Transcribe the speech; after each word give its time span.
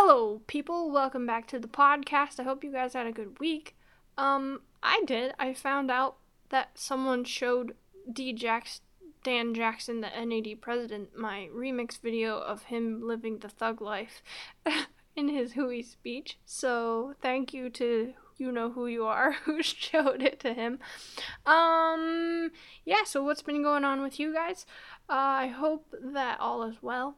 Hello, 0.00 0.42
people. 0.46 0.92
Welcome 0.92 1.26
back 1.26 1.48
to 1.48 1.58
the 1.58 1.66
podcast. 1.66 2.38
I 2.38 2.44
hope 2.44 2.62
you 2.62 2.70
guys 2.70 2.92
had 2.92 3.08
a 3.08 3.12
good 3.12 3.40
week. 3.40 3.76
Um, 4.16 4.60
I 4.80 5.02
did. 5.04 5.34
I 5.40 5.52
found 5.52 5.90
out 5.90 6.18
that 6.50 6.78
someone 6.78 7.24
showed 7.24 7.74
D. 8.10 8.32
Jax- 8.32 8.82
Dan 9.24 9.54
Jackson, 9.54 10.00
the 10.00 10.08
NAD 10.08 10.60
president, 10.60 11.18
my 11.18 11.48
remix 11.52 11.98
video 11.98 12.38
of 12.38 12.62
him 12.62 13.08
living 13.08 13.40
the 13.40 13.48
thug 13.48 13.80
life 13.80 14.22
in 15.16 15.30
his 15.30 15.54
Hui 15.54 15.82
speech. 15.82 16.38
So 16.46 17.16
thank 17.20 17.52
you 17.52 17.68
to 17.70 18.14
you 18.36 18.52
know 18.52 18.70
who 18.70 18.86
you 18.86 19.04
are 19.04 19.32
who 19.46 19.64
showed 19.64 20.22
it 20.22 20.38
to 20.40 20.54
him. 20.54 20.78
Um, 21.44 22.52
yeah. 22.84 23.02
So 23.04 23.24
what's 23.24 23.42
been 23.42 23.64
going 23.64 23.84
on 23.84 24.00
with 24.02 24.20
you 24.20 24.32
guys? 24.32 24.64
Uh, 25.10 25.42
I 25.42 25.46
hope 25.48 25.92
that 26.00 26.38
all 26.38 26.62
is 26.62 26.76
well. 26.80 27.16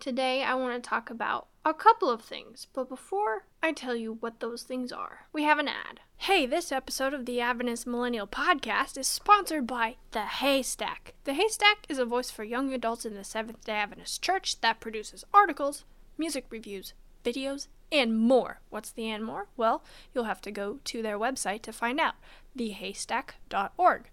Today 0.00 0.42
I 0.42 0.54
want 0.54 0.82
to 0.82 0.88
talk 0.88 1.10
about 1.10 1.48
a 1.68 1.74
couple 1.74 2.08
of 2.08 2.22
things, 2.22 2.66
but 2.72 2.88
before 2.88 3.44
I 3.62 3.72
tell 3.72 3.94
you 3.94 4.14
what 4.14 4.40
those 4.40 4.62
things 4.62 4.90
are, 4.90 5.26
we 5.34 5.42
have 5.42 5.58
an 5.58 5.68
ad. 5.68 6.00
Hey, 6.16 6.46
this 6.46 6.72
episode 6.72 7.12
of 7.12 7.26
the 7.26 7.42
Adventist 7.42 7.86
Millennial 7.86 8.26
Podcast 8.26 8.96
is 8.96 9.06
sponsored 9.06 9.66
by 9.66 9.96
The 10.12 10.22
Haystack. 10.22 11.12
The 11.24 11.34
Haystack 11.34 11.84
is 11.90 11.98
a 11.98 12.06
voice 12.06 12.30
for 12.30 12.42
young 12.42 12.72
adults 12.72 13.04
in 13.04 13.12
the 13.12 13.22
Seventh 13.22 13.66
day 13.66 13.74
Adventist 13.74 14.22
Church 14.22 14.58
that 14.62 14.80
produces 14.80 15.26
articles, 15.34 15.84
music 16.16 16.46
reviews, 16.48 16.94
videos, 17.22 17.68
and 17.92 18.18
more. 18.18 18.60
What's 18.70 18.90
the 18.90 19.10
and 19.10 19.22
more? 19.22 19.48
Well, 19.54 19.84
you'll 20.14 20.24
have 20.24 20.40
to 20.42 20.50
go 20.50 20.78
to 20.84 21.02
their 21.02 21.18
website 21.18 21.60
to 21.62 21.72
find 21.74 22.00
out. 22.00 22.14
Thehaystack.org. 22.56 24.04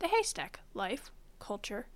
The 0.00 0.08
Haystack 0.08 0.58
Life, 0.74 1.12
Culture, 1.38 1.86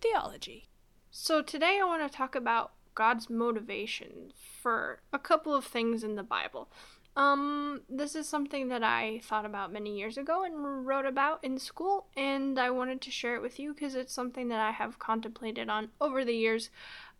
Theology. 0.00 0.68
So 1.10 1.42
today 1.42 1.80
I 1.82 1.84
want 1.84 2.08
to 2.08 2.16
talk 2.16 2.36
about 2.36 2.70
God's 2.94 3.30
motivation 3.30 4.32
for 4.60 5.00
a 5.12 5.18
couple 5.18 5.54
of 5.54 5.64
things 5.64 6.04
in 6.04 6.16
the 6.16 6.22
Bible. 6.22 6.68
Um, 7.16 7.82
this 7.88 8.14
is 8.14 8.28
something 8.28 8.68
that 8.68 8.82
I 8.82 9.20
thought 9.24 9.44
about 9.44 9.72
many 9.72 9.98
years 9.98 10.16
ago 10.16 10.44
and 10.44 10.86
wrote 10.86 11.06
about 11.06 11.42
in 11.42 11.58
school, 11.58 12.06
and 12.16 12.58
I 12.58 12.70
wanted 12.70 13.00
to 13.02 13.10
share 13.10 13.34
it 13.34 13.42
with 13.42 13.58
you 13.58 13.74
because 13.74 13.94
it's 13.94 14.12
something 14.12 14.48
that 14.48 14.60
I 14.60 14.70
have 14.70 14.98
contemplated 14.98 15.68
on 15.68 15.88
over 16.00 16.24
the 16.24 16.34
years, 16.34 16.70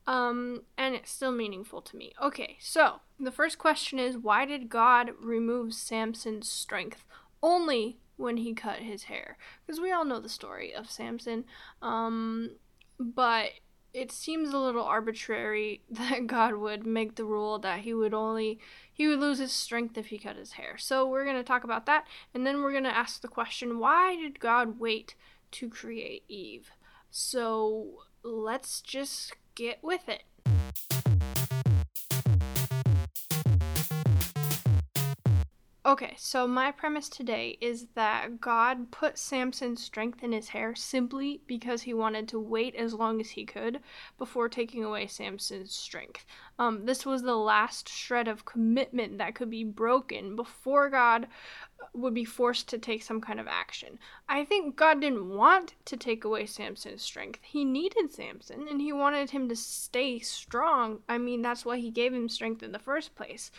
um, 0.06 0.62
and 0.78 0.94
it's 0.94 1.10
still 1.10 1.32
meaningful 1.32 1.82
to 1.82 1.96
me. 1.96 2.12
Okay, 2.22 2.56
so 2.60 3.00
the 3.18 3.32
first 3.32 3.58
question 3.58 3.98
is 3.98 4.16
why 4.16 4.46
did 4.46 4.68
God 4.68 5.10
remove 5.20 5.74
Samson's 5.74 6.48
strength 6.48 7.04
only 7.42 7.98
when 8.16 8.36
he 8.38 8.54
cut 8.54 8.78
his 8.78 9.04
hair? 9.04 9.36
Because 9.66 9.80
we 9.80 9.90
all 9.90 10.04
know 10.04 10.20
the 10.20 10.28
story 10.28 10.72
of 10.72 10.90
Samson, 10.90 11.44
um, 11.82 12.52
but 12.98 13.50
it 13.92 14.12
seems 14.12 14.52
a 14.52 14.58
little 14.58 14.84
arbitrary 14.84 15.82
that 15.90 16.26
God 16.26 16.54
would 16.56 16.86
make 16.86 17.16
the 17.16 17.24
rule 17.24 17.58
that 17.58 17.80
he 17.80 17.94
would 17.94 18.14
only 18.14 18.58
he 18.92 19.06
would 19.06 19.18
lose 19.18 19.38
his 19.38 19.52
strength 19.52 19.96
if 19.96 20.06
he 20.06 20.18
cut 20.18 20.36
his 20.36 20.52
hair. 20.52 20.76
So 20.76 21.08
we're 21.08 21.24
going 21.24 21.36
to 21.36 21.42
talk 21.42 21.64
about 21.64 21.86
that 21.86 22.06
and 22.34 22.46
then 22.46 22.62
we're 22.62 22.72
going 22.72 22.84
to 22.84 22.96
ask 22.96 23.20
the 23.20 23.28
question 23.28 23.78
why 23.78 24.16
did 24.16 24.40
God 24.40 24.78
wait 24.78 25.14
to 25.52 25.68
create 25.68 26.24
Eve? 26.28 26.70
So 27.10 28.04
let's 28.22 28.80
just 28.80 29.34
get 29.54 29.78
with 29.82 30.08
it. 30.08 30.22
Okay, 35.90 36.14
so 36.16 36.46
my 36.46 36.70
premise 36.70 37.08
today 37.08 37.58
is 37.60 37.88
that 37.96 38.40
God 38.40 38.92
put 38.92 39.18
Samson's 39.18 39.82
strength 39.82 40.22
in 40.22 40.30
his 40.30 40.50
hair 40.50 40.72
simply 40.76 41.40
because 41.48 41.82
he 41.82 41.92
wanted 41.92 42.28
to 42.28 42.38
wait 42.38 42.76
as 42.76 42.94
long 42.94 43.20
as 43.20 43.30
he 43.30 43.44
could 43.44 43.80
before 44.16 44.48
taking 44.48 44.84
away 44.84 45.08
Samson's 45.08 45.74
strength. 45.74 46.26
Um, 46.60 46.86
this 46.86 47.04
was 47.04 47.22
the 47.22 47.34
last 47.34 47.88
shred 47.88 48.28
of 48.28 48.44
commitment 48.44 49.18
that 49.18 49.34
could 49.34 49.50
be 49.50 49.64
broken 49.64 50.36
before 50.36 50.90
God 50.90 51.26
would 51.92 52.14
be 52.14 52.24
forced 52.24 52.68
to 52.68 52.78
take 52.78 53.02
some 53.02 53.20
kind 53.20 53.40
of 53.40 53.48
action. 53.48 53.98
I 54.28 54.44
think 54.44 54.76
God 54.76 55.00
didn't 55.00 55.28
want 55.28 55.74
to 55.86 55.96
take 55.96 56.24
away 56.24 56.46
Samson's 56.46 57.02
strength. 57.02 57.40
He 57.42 57.64
needed 57.64 58.12
Samson 58.12 58.66
and 58.68 58.80
he 58.80 58.92
wanted 58.92 59.30
him 59.30 59.48
to 59.48 59.56
stay 59.56 60.18
strong. 60.20 61.00
I 61.08 61.18
mean, 61.18 61.42
that's 61.42 61.64
why 61.64 61.78
he 61.78 61.90
gave 61.90 62.14
him 62.14 62.28
strength 62.28 62.62
in 62.62 62.72
the 62.72 62.78
first 62.78 63.14
place. 63.16 63.50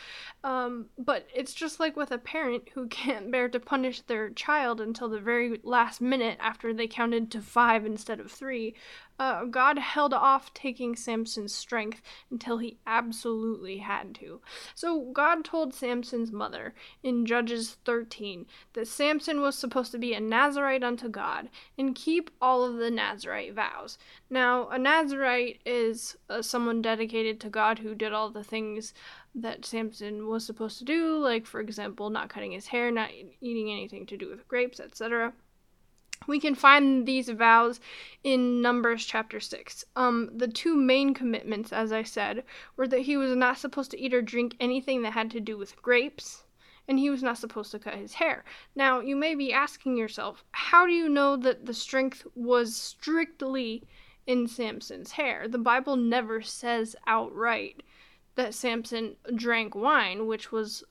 Um, 0.43 0.87
but 0.97 1.27
it's 1.35 1.53
just 1.53 1.79
like 1.79 1.95
with 1.95 2.11
a 2.11 2.17
parent 2.17 2.69
who 2.73 2.87
can't 3.01 3.31
bear 3.31 3.49
to 3.49 3.59
punish 3.59 4.01
their 4.01 4.29
child 4.29 4.79
until 4.79 5.09
the 5.09 5.19
very 5.19 5.59
last 5.63 6.01
minute 6.01 6.37
after 6.39 6.73
they 6.73 6.87
counted 6.87 7.31
to 7.31 7.41
five 7.41 7.85
instead 7.85 8.19
of 8.19 8.31
three 8.31 8.75
uh, 9.21 9.45
God 9.45 9.77
held 9.77 10.15
off 10.15 10.51
taking 10.51 10.95
Samson's 10.95 11.53
strength 11.53 12.01
until 12.31 12.57
he 12.57 12.79
absolutely 12.87 13.77
had 13.77 14.15
to. 14.15 14.41
So 14.73 15.11
God 15.13 15.45
told 15.45 15.75
Samson's 15.75 16.31
mother 16.31 16.73
in 17.03 17.27
Judges 17.27 17.77
13 17.85 18.47
that 18.73 18.87
Samson 18.87 19.41
was 19.41 19.55
supposed 19.55 19.91
to 19.91 19.99
be 19.99 20.15
a 20.15 20.19
Nazarite 20.19 20.83
unto 20.83 21.07
God 21.07 21.49
and 21.77 21.93
keep 21.93 22.31
all 22.41 22.63
of 22.63 22.77
the 22.77 22.89
Nazarite 22.89 23.53
vows. 23.53 23.99
Now, 24.27 24.69
a 24.69 24.79
Nazarite 24.79 25.61
is 25.67 26.17
uh, 26.27 26.41
someone 26.41 26.81
dedicated 26.81 27.39
to 27.41 27.49
God 27.49 27.77
who 27.77 27.93
did 27.93 28.13
all 28.13 28.31
the 28.31 28.43
things 28.43 28.91
that 29.35 29.65
Samson 29.65 30.29
was 30.29 30.43
supposed 30.43 30.79
to 30.79 30.83
do, 30.83 31.15
like, 31.19 31.45
for 31.45 31.61
example, 31.61 32.09
not 32.09 32.29
cutting 32.29 32.53
his 32.53 32.65
hair, 32.65 32.89
not 32.89 33.11
eating 33.39 33.69
anything 33.71 34.07
to 34.07 34.17
do 34.17 34.27
with 34.31 34.47
grapes, 34.47 34.79
etc. 34.79 35.33
We 36.27 36.39
can 36.39 36.53
find 36.53 37.07
these 37.07 37.29
vows 37.29 37.79
in 38.23 38.61
Numbers 38.61 39.05
chapter 39.05 39.39
6. 39.39 39.85
Um, 39.95 40.29
the 40.37 40.47
two 40.47 40.75
main 40.75 41.15
commitments, 41.15 41.73
as 41.73 41.91
I 41.91 42.03
said, 42.03 42.43
were 42.77 42.87
that 42.87 43.01
he 43.01 43.17
was 43.17 43.35
not 43.35 43.57
supposed 43.57 43.89
to 43.91 43.99
eat 43.99 44.13
or 44.13 44.21
drink 44.21 44.55
anything 44.59 45.01
that 45.01 45.13
had 45.13 45.31
to 45.31 45.39
do 45.39 45.57
with 45.57 45.81
grapes, 45.81 46.43
and 46.87 46.99
he 46.99 47.09
was 47.09 47.23
not 47.23 47.39
supposed 47.39 47.71
to 47.71 47.79
cut 47.79 47.95
his 47.95 48.13
hair. 48.13 48.43
Now, 48.75 48.99
you 48.99 49.15
may 49.15 49.33
be 49.33 49.51
asking 49.51 49.97
yourself, 49.97 50.43
how 50.51 50.85
do 50.85 50.93
you 50.93 51.09
know 51.09 51.35
that 51.37 51.65
the 51.65 51.73
strength 51.73 52.27
was 52.35 52.75
strictly 52.75 53.87
in 54.27 54.47
Samson's 54.47 55.13
hair? 55.13 55.47
The 55.47 55.57
Bible 55.57 55.95
never 55.95 56.41
says 56.41 56.95
outright 57.07 57.81
that 58.35 58.53
Samson 58.53 59.15
drank 59.35 59.73
wine, 59.73 60.27
which 60.27 60.51
was 60.51 60.83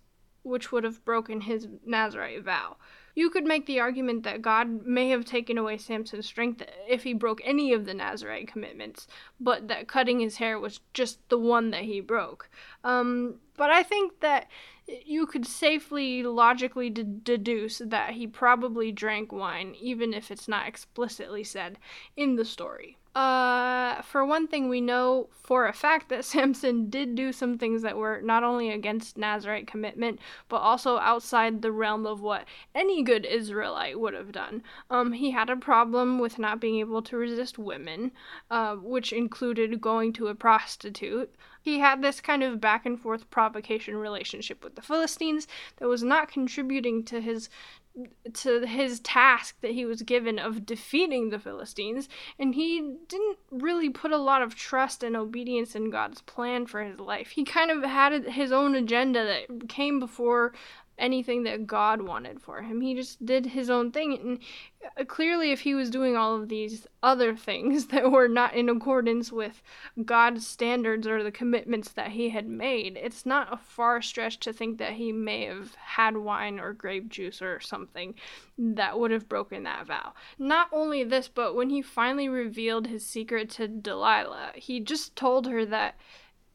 which 0.42 0.72
would 0.72 0.84
have 0.84 1.04
broken 1.04 1.42
his 1.42 1.68
Nazarite 1.84 2.42
vow. 2.42 2.76
You 3.14 3.30
could 3.30 3.44
make 3.44 3.66
the 3.66 3.80
argument 3.80 4.22
that 4.22 4.42
God 4.42 4.86
may 4.86 5.08
have 5.10 5.24
taken 5.24 5.58
away 5.58 5.78
Samson's 5.78 6.26
strength 6.26 6.62
if 6.88 7.02
he 7.02 7.12
broke 7.12 7.40
any 7.44 7.72
of 7.72 7.84
the 7.84 7.94
Nazarite 7.94 8.48
commitments, 8.48 9.06
but 9.38 9.68
that 9.68 9.88
cutting 9.88 10.20
his 10.20 10.36
hair 10.36 10.58
was 10.58 10.80
just 10.94 11.18
the 11.28 11.38
one 11.38 11.70
that 11.70 11.82
he 11.82 12.00
broke. 12.00 12.48
Um, 12.84 13.40
but 13.56 13.70
I 13.70 13.82
think 13.82 14.20
that 14.20 14.46
you 14.86 15.26
could 15.26 15.46
safely 15.46 16.22
logically 16.22 16.90
deduce 16.90 17.78
that 17.84 18.14
he 18.14 18.26
probably 18.26 18.92
drank 18.92 19.32
wine, 19.32 19.74
even 19.80 20.14
if 20.14 20.30
it's 20.30 20.48
not 20.48 20.66
explicitly 20.66 21.44
said 21.44 21.78
in 22.16 22.36
the 22.36 22.44
story. 22.44 22.96
Uh, 23.12 24.02
for 24.02 24.24
one 24.24 24.46
thing, 24.46 24.68
we 24.68 24.80
know 24.80 25.28
for 25.32 25.66
a 25.66 25.72
fact 25.72 26.08
that 26.08 26.24
Samson 26.32 26.88
did 26.88 27.16
do 27.16 27.32
some 27.32 27.58
things 27.58 27.82
that 27.82 27.96
were 27.96 28.20
not 28.22 28.44
only 28.44 28.70
against 28.70 29.18
Nazarite 29.18 29.66
commitment, 29.66 30.20
but 30.48 30.58
also 30.58 30.98
outside 30.98 31.60
the 31.60 31.72
realm 31.72 32.06
of 32.06 32.20
what 32.20 32.44
any 32.72 33.02
good 33.02 33.26
Israelite 33.26 33.98
would 33.98 34.14
have 34.14 34.30
done. 34.30 34.62
Um, 34.90 35.12
he 35.12 35.32
had 35.32 35.50
a 35.50 35.56
problem 35.56 36.20
with 36.20 36.38
not 36.38 36.60
being 36.60 36.78
able 36.78 37.02
to 37.02 37.16
resist 37.16 37.58
women, 37.58 38.12
uh, 38.50 38.76
which 38.76 39.12
included 39.12 39.80
going 39.80 40.12
to 40.14 40.28
a 40.28 40.34
prostitute. 40.34 41.34
He 41.62 41.80
had 41.80 42.00
this 42.00 42.20
kind 42.20 42.42
of 42.42 42.60
back 42.60 42.86
and 42.86 42.98
forth 42.98 43.28
provocation 43.30 43.96
relationship 43.96 44.62
with 44.64 44.76
the 44.76 44.82
Philistines 44.82 45.46
that 45.76 45.88
was 45.88 46.02
not 46.02 46.30
contributing 46.30 47.04
to 47.04 47.20
his 47.20 47.50
to 48.32 48.66
his 48.66 49.00
task 49.00 49.56
that 49.60 49.72
he 49.72 49.84
was 49.84 50.02
given 50.02 50.38
of 50.38 50.64
defeating 50.64 51.30
the 51.30 51.38
Philistines, 51.38 52.08
and 52.38 52.54
he 52.54 52.94
didn't 53.08 53.38
really 53.50 53.90
put 53.90 54.12
a 54.12 54.18
lot 54.18 54.42
of 54.42 54.54
trust 54.54 55.02
and 55.02 55.16
obedience 55.16 55.74
in 55.74 55.90
God's 55.90 56.22
plan 56.22 56.66
for 56.66 56.82
his 56.82 56.98
life. 56.98 57.30
He 57.30 57.44
kind 57.44 57.70
of 57.70 57.82
had 57.82 58.24
his 58.26 58.52
own 58.52 58.74
agenda 58.74 59.24
that 59.24 59.68
came 59.68 59.98
before 59.98 60.52
anything 61.00 61.42
that 61.44 61.66
God 61.66 62.02
wanted 62.02 62.40
for 62.40 62.62
him. 62.62 62.80
He 62.80 62.94
just 62.94 63.24
did 63.24 63.46
his 63.46 63.70
own 63.70 63.90
thing. 63.90 64.18
And 64.18 64.38
uh, 64.98 65.04
clearly, 65.04 65.50
if 65.50 65.60
he 65.60 65.74
was 65.74 65.90
doing 65.90 66.16
all 66.16 66.36
of 66.36 66.48
these 66.48 66.86
other 67.02 67.34
things 67.34 67.86
that 67.88 68.10
were 68.10 68.28
not 68.28 68.54
in 68.54 68.68
accordance 68.68 69.32
with 69.32 69.62
God's 70.04 70.46
standards 70.46 71.06
or 71.06 71.22
the 71.22 71.32
commitments 71.32 71.90
that 71.92 72.12
he 72.12 72.30
had 72.30 72.46
made, 72.46 72.98
it's 73.02 73.26
not 73.26 73.52
a 73.52 73.56
far 73.56 74.00
stretch 74.02 74.38
to 74.40 74.52
think 74.52 74.78
that 74.78 74.92
he 74.92 75.12
may 75.12 75.46
have 75.46 75.74
had 75.74 76.16
wine 76.16 76.60
or 76.60 76.72
grape 76.72 77.08
juice 77.08 77.42
or 77.42 77.60
something 77.60 78.14
that 78.58 78.98
would 78.98 79.10
have 79.10 79.28
broken 79.28 79.64
that 79.64 79.86
vow. 79.86 80.12
Not 80.38 80.68
only 80.72 81.02
this, 81.02 81.28
but 81.28 81.54
when 81.54 81.70
he 81.70 81.82
finally 81.82 82.28
revealed 82.28 82.86
his 82.86 83.04
secret 83.04 83.50
to 83.50 83.66
Delilah, 83.66 84.52
he 84.54 84.80
just 84.80 85.16
told 85.16 85.46
her 85.46 85.64
that 85.66 85.96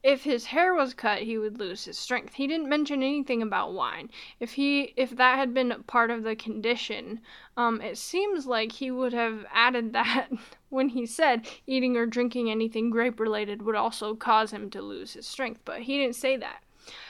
if 0.05 0.23
his 0.23 0.45
hair 0.45 0.75
was 0.75 0.93
cut, 0.93 1.23
he 1.23 1.35
would 1.39 1.57
lose 1.57 1.85
his 1.85 1.97
strength. 1.97 2.35
He 2.35 2.45
didn't 2.45 2.69
mention 2.69 3.01
anything 3.01 3.41
about 3.41 3.73
wine. 3.73 4.11
If 4.39 4.53
he 4.53 4.93
if 4.95 5.09
that 5.17 5.39
had 5.39 5.51
been 5.51 5.83
part 5.87 6.11
of 6.11 6.21
the 6.21 6.35
condition, 6.35 7.21
um, 7.57 7.81
it 7.81 7.97
seems 7.97 8.45
like 8.45 8.71
he 8.71 8.91
would 8.91 9.13
have 9.13 9.47
added 9.51 9.93
that 9.93 10.29
when 10.69 10.89
he 10.89 11.07
said 11.07 11.47
eating 11.65 11.97
or 11.97 12.05
drinking 12.05 12.51
anything 12.51 12.91
grape 12.91 13.19
related 13.19 13.63
would 13.63 13.73
also 13.73 14.13
cause 14.13 14.51
him 14.51 14.69
to 14.69 14.81
lose 14.83 15.13
his 15.13 15.25
strength, 15.25 15.61
but 15.65 15.81
he 15.81 15.97
didn't 15.97 16.15
say 16.15 16.37
that. 16.37 16.61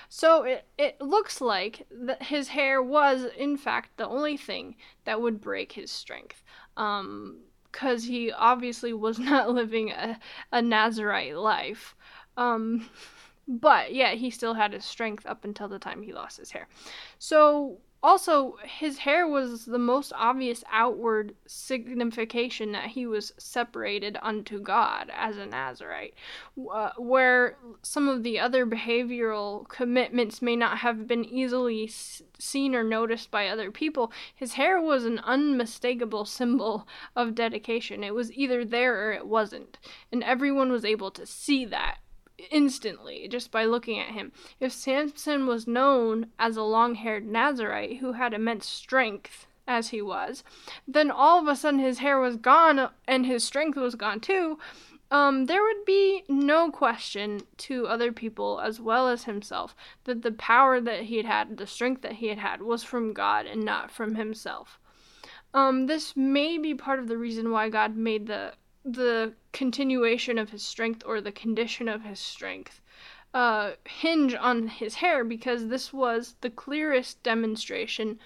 So 0.07 0.43
it, 0.43 0.65
it 0.77 1.01
looks 1.01 1.41
like 1.41 1.85
that 1.91 2.23
his 2.23 2.47
hair 2.47 2.81
was, 2.81 3.25
in 3.37 3.57
fact, 3.57 3.97
the 3.97 4.07
only 4.07 4.37
thing 4.37 4.77
that 5.03 5.19
would 5.19 5.41
break 5.41 5.73
his 5.73 5.91
strength. 5.91 6.45
Um, 6.77 7.39
because 7.73 8.05
he 8.05 8.31
obviously 8.31 8.93
was 8.93 9.19
not 9.31 9.49
living 9.49 9.91
a, 9.91 10.17
a 10.53 10.61
Nazarite 10.61 11.35
life. 11.35 11.93
Um, 12.37 12.89
but 13.47 13.93
yeah, 13.93 14.13
he 14.13 14.29
still 14.29 14.53
had 14.53 14.73
his 14.73 14.85
strength 14.85 15.25
up 15.25 15.43
until 15.45 15.67
the 15.67 15.79
time 15.79 16.01
he 16.01 16.13
lost 16.13 16.37
his 16.37 16.51
hair. 16.51 16.67
So 17.19 17.79
also, 18.05 18.57
his 18.63 18.99
hair 18.99 19.27
was 19.27 19.65
the 19.65 19.79
most 19.79 20.13
obvious 20.15 20.63
outward 20.71 21.33
signification 21.47 22.71
that 22.73 22.89
he 22.89 23.07
was 23.07 23.33
separated 23.39 24.15
unto 24.21 24.59
God 24.59 25.11
as 25.11 25.37
a 25.37 25.45
Nazarite, 25.47 26.13
uh, 26.71 26.91
where 26.99 27.57
some 27.81 28.07
of 28.07 28.21
the 28.21 28.39
other 28.39 28.63
behavioral 28.67 29.67
commitments 29.69 30.39
may 30.39 30.55
not 30.55 30.77
have 30.77 31.07
been 31.07 31.25
easily 31.25 31.87
seen 31.87 32.75
or 32.75 32.83
noticed 32.83 33.31
by 33.31 33.47
other 33.47 33.71
people. 33.71 34.11
His 34.35 34.53
hair 34.53 34.79
was 34.79 35.03
an 35.03 35.17
unmistakable 35.17 36.25
symbol 36.25 36.87
of 37.15 37.33
dedication. 37.33 38.03
It 38.03 38.13
was 38.13 38.31
either 38.33 38.63
there 38.63 39.09
or 39.09 39.13
it 39.13 39.25
wasn't, 39.25 39.79
and 40.11 40.23
everyone 40.23 40.71
was 40.71 40.85
able 40.85 41.09
to 41.09 41.25
see 41.25 41.65
that 41.65 41.97
instantly 42.51 43.27
just 43.27 43.51
by 43.51 43.65
looking 43.65 43.99
at 43.99 44.13
him. 44.13 44.31
If 44.59 44.71
Samson 44.71 45.47
was 45.47 45.67
known 45.67 46.27
as 46.37 46.57
a 46.57 46.63
long 46.63 46.95
haired 46.95 47.25
Nazarite 47.25 47.97
who 47.97 48.13
had 48.13 48.33
immense 48.33 48.65
strength, 48.67 49.47
as 49.67 49.89
he 49.89 50.01
was, 50.01 50.43
then 50.87 51.09
all 51.09 51.39
of 51.39 51.47
a 51.47 51.55
sudden 51.55 51.79
his 51.79 51.99
hair 51.99 52.19
was 52.19 52.35
gone 52.35 52.89
and 53.07 53.25
his 53.25 53.43
strength 53.43 53.77
was 53.77 53.95
gone 53.95 54.19
too. 54.19 54.59
Um, 55.11 55.45
there 55.45 55.61
would 55.61 55.85
be 55.85 56.23
no 56.27 56.71
question 56.71 57.41
to 57.57 57.87
other 57.87 58.11
people 58.11 58.59
as 58.59 58.81
well 58.81 59.07
as 59.07 59.23
himself 59.23 59.75
that 60.05 60.23
the 60.23 60.31
power 60.31 60.81
that 60.81 61.03
he 61.03 61.17
had 61.17 61.25
had, 61.25 61.57
the 61.57 61.67
strength 61.67 62.01
that 62.01 62.13
he 62.13 62.27
had 62.27 62.39
had, 62.39 62.61
was 62.61 62.83
from 62.83 63.13
God 63.13 63.45
and 63.45 63.63
not 63.63 63.91
from 63.91 64.15
himself. 64.15 64.79
Um, 65.53 65.85
this 65.85 66.17
may 66.17 66.57
be 66.57 66.73
part 66.73 66.99
of 66.99 67.07
the 67.07 67.17
reason 67.17 67.51
why 67.51 67.69
God 67.69 67.95
made 67.95 68.27
the 68.27 68.53
the 68.83 69.33
continuation 69.55 70.37
of 70.37 70.49
his 70.49 70.61
strength 70.61 71.01
or 71.05 71.21
the 71.21 71.31
condition 71.31 71.87
of 71.87 72.03
his 72.03 72.19
strength 72.19 72.81
uh, 73.33 73.71
hinge 73.85 74.35
on 74.35 74.67
his 74.67 74.95
hair 74.95 75.23
because 75.23 75.69
this 75.69 75.93
was 75.93 76.35
the 76.41 76.49
clearest 76.49 77.23
demonstration 77.23 78.19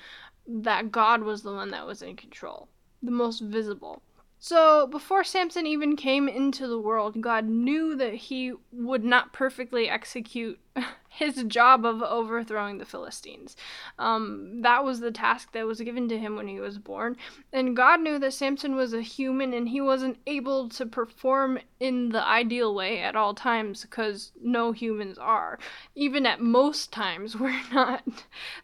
that 0.47 0.91
God 0.91 1.21
was 1.21 1.43
the 1.43 1.53
one 1.53 1.69
that 1.69 1.85
was 1.85 2.01
in 2.01 2.15
control, 2.15 2.67
the 3.03 3.11
most 3.11 3.41
visible. 3.41 4.01
So, 4.39 4.87
before 4.87 5.23
Samson 5.23 5.67
even 5.67 5.95
came 5.95 6.27
into 6.27 6.65
the 6.65 6.79
world, 6.79 7.21
God 7.21 7.45
knew 7.45 7.95
that 7.95 8.15
he 8.15 8.53
would 8.71 9.03
not 9.03 9.31
perfectly 9.31 9.87
execute 9.87 10.59
his 11.09 11.43
job 11.43 11.85
of 11.85 12.03
overthrowing 12.03 12.77
the 12.77 12.85
Philistines. 12.85 13.57
Um, 13.97 14.61
that 14.61 14.83
was 14.83 14.99
the 14.99 15.11
task 15.11 15.51
that 15.53 15.65
was 15.65 15.81
given 15.81 16.07
to 16.09 16.19
him 16.19 16.35
when 16.35 16.47
he 16.47 16.59
was 16.59 16.77
born. 16.77 17.17
And 17.51 17.75
God 17.75 18.01
knew 18.01 18.19
that 18.19 18.33
Samson 18.33 18.75
was 18.75 18.93
a 18.93 19.01
human 19.01 19.53
and 19.53 19.67
he 19.67 19.81
wasn't 19.81 20.19
able 20.27 20.69
to 20.69 20.85
perform 20.85 21.59
in 21.79 22.09
the 22.09 22.25
ideal 22.25 22.75
way 22.75 22.99
at 22.99 23.15
all 23.15 23.33
times 23.33 23.81
because 23.81 24.31
no 24.41 24.71
humans 24.71 25.17
are. 25.17 25.57
Even 25.95 26.25
at 26.25 26.41
most 26.41 26.93
times, 26.93 27.35
we're 27.39 27.59
not 27.73 28.03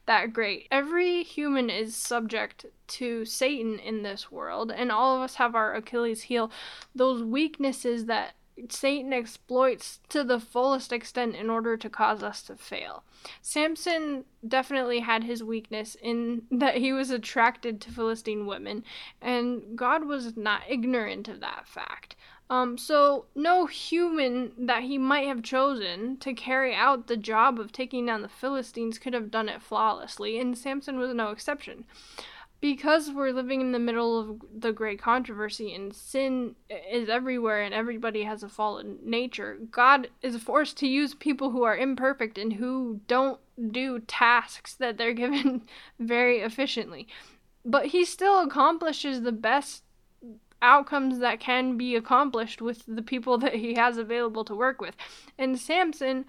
that 0.06 0.32
great. 0.32 0.68
Every 0.72 1.24
human 1.24 1.70
is 1.70 1.96
subject 1.96 2.68
to 2.88 3.26
Satan 3.26 3.80
in 3.80 4.04
this 4.04 4.32
world, 4.32 4.72
and 4.72 4.92
all 4.92 5.16
of 5.16 5.24
us 5.24 5.36
have 5.36 5.56
our 5.56 5.74
Achilles 5.74 6.24
heel, 6.24 6.52
those 6.94 7.24
weaknesses 7.24 8.06
that 8.06 8.36
Satan 8.70 9.12
exploits 9.12 10.00
to 10.10 10.24
the 10.24 10.40
fullest 10.40 10.94
extent 10.94 11.36
in 11.36 11.50
order 11.50 11.76
to 11.76 11.90
cause 11.90 12.24
us 12.24 12.42
to 12.44 12.56
fail. 12.56 13.04
Samson 13.42 14.26
definitely 14.48 15.00
had 15.02 15.24
his 15.24 15.44
weakness 15.44 15.96
in 16.02 16.44
that 16.52 16.78
he 16.78 16.94
was 16.94 17.10
attracted 17.10 17.82
to 17.82 17.92
Philistine 17.92 18.46
women, 18.46 18.84
and 19.22 19.78
God 19.78 20.06
was 20.06 20.38
not 20.38 20.64
ignorant 20.70 21.28
of 21.28 21.42
that 21.42 21.68
fact. 21.68 22.16
Um, 22.48 22.78
so 22.78 23.26
no 23.34 23.66
human 23.66 24.52
that 24.68 24.84
he 24.84 25.00
might 25.00 25.28
have 25.28 25.42
chosen 25.42 26.18
to 26.18 26.34
carry 26.34 26.76
out 26.76 27.08
the 27.08 27.18
job 27.18 27.60
of 27.60 27.72
taking 27.72 28.06
down 28.06 28.22
the 28.22 28.30
Philistines 28.30 29.00
could 29.00 29.16
have 29.16 29.32
done 29.32 29.50
it 29.50 29.64
flawlessly, 29.64 30.40
and 30.40 30.56
Samson 30.56 31.00
was 31.00 31.14
no 31.14 31.32
exception 31.32 31.86
because 32.66 33.12
we're 33.12 33.30
living 33.30 33.62
in 33.62 33.74
the 33.74 33.78
middle 33.78 34.20
of 34.20 34.42
the 34.58 34.74
great 34.74 35.00
controversy 35.00 35.76
and 35.76 35.94
sin 35.94 36.56
is 36.92 37.08
everywhere 37.10 37.62
and 37.62 37.76
everybody 37.76 38.24
has 38.24 38.42
a 38.42 38.50
fallen 38.50 38.98
nature, 39.04 39.60
God 39.70 40.10
is 40.24 40.36
forced 40.38 40.76
to 40.78 40.88
use 40.88 41.14
people 41.14 41.52
who 41.52 41.62
are 41.62 41.78
imperfect 41.78 42.40
and 42.40 42.54
who 42.54 43.02
don't 43.08 43.40
do 43.70 44.00
tasks 44.00 44.74
that 44.74 44.98
they're 44.98 45.14
given 45.24 45.62
very 46.00 46.40
efficiently. 46.40 47.08
But 47.64 47.86
he 47.86 48.04
still 48.04 48.40
accomplishes 48.40 49.22
the 49.22 49.32
best 49.32 49.84
outcomes 50.60 51.20
that 51.20 51.40
can 51.40 51.78
be 51.78 51.96
accomplished 51.96 52.64
with 52.64 52.84
the 52.88 53.04
people 53.04 53.38
that 53.46 53.54
he 53.54 53.76
has 53.76 54.00
available 54.00 54.44
to 54.46 54.56
work 54.56 54.82
with. 54.82 54.96
And 55.38 55.60
Samson 55.60 56.26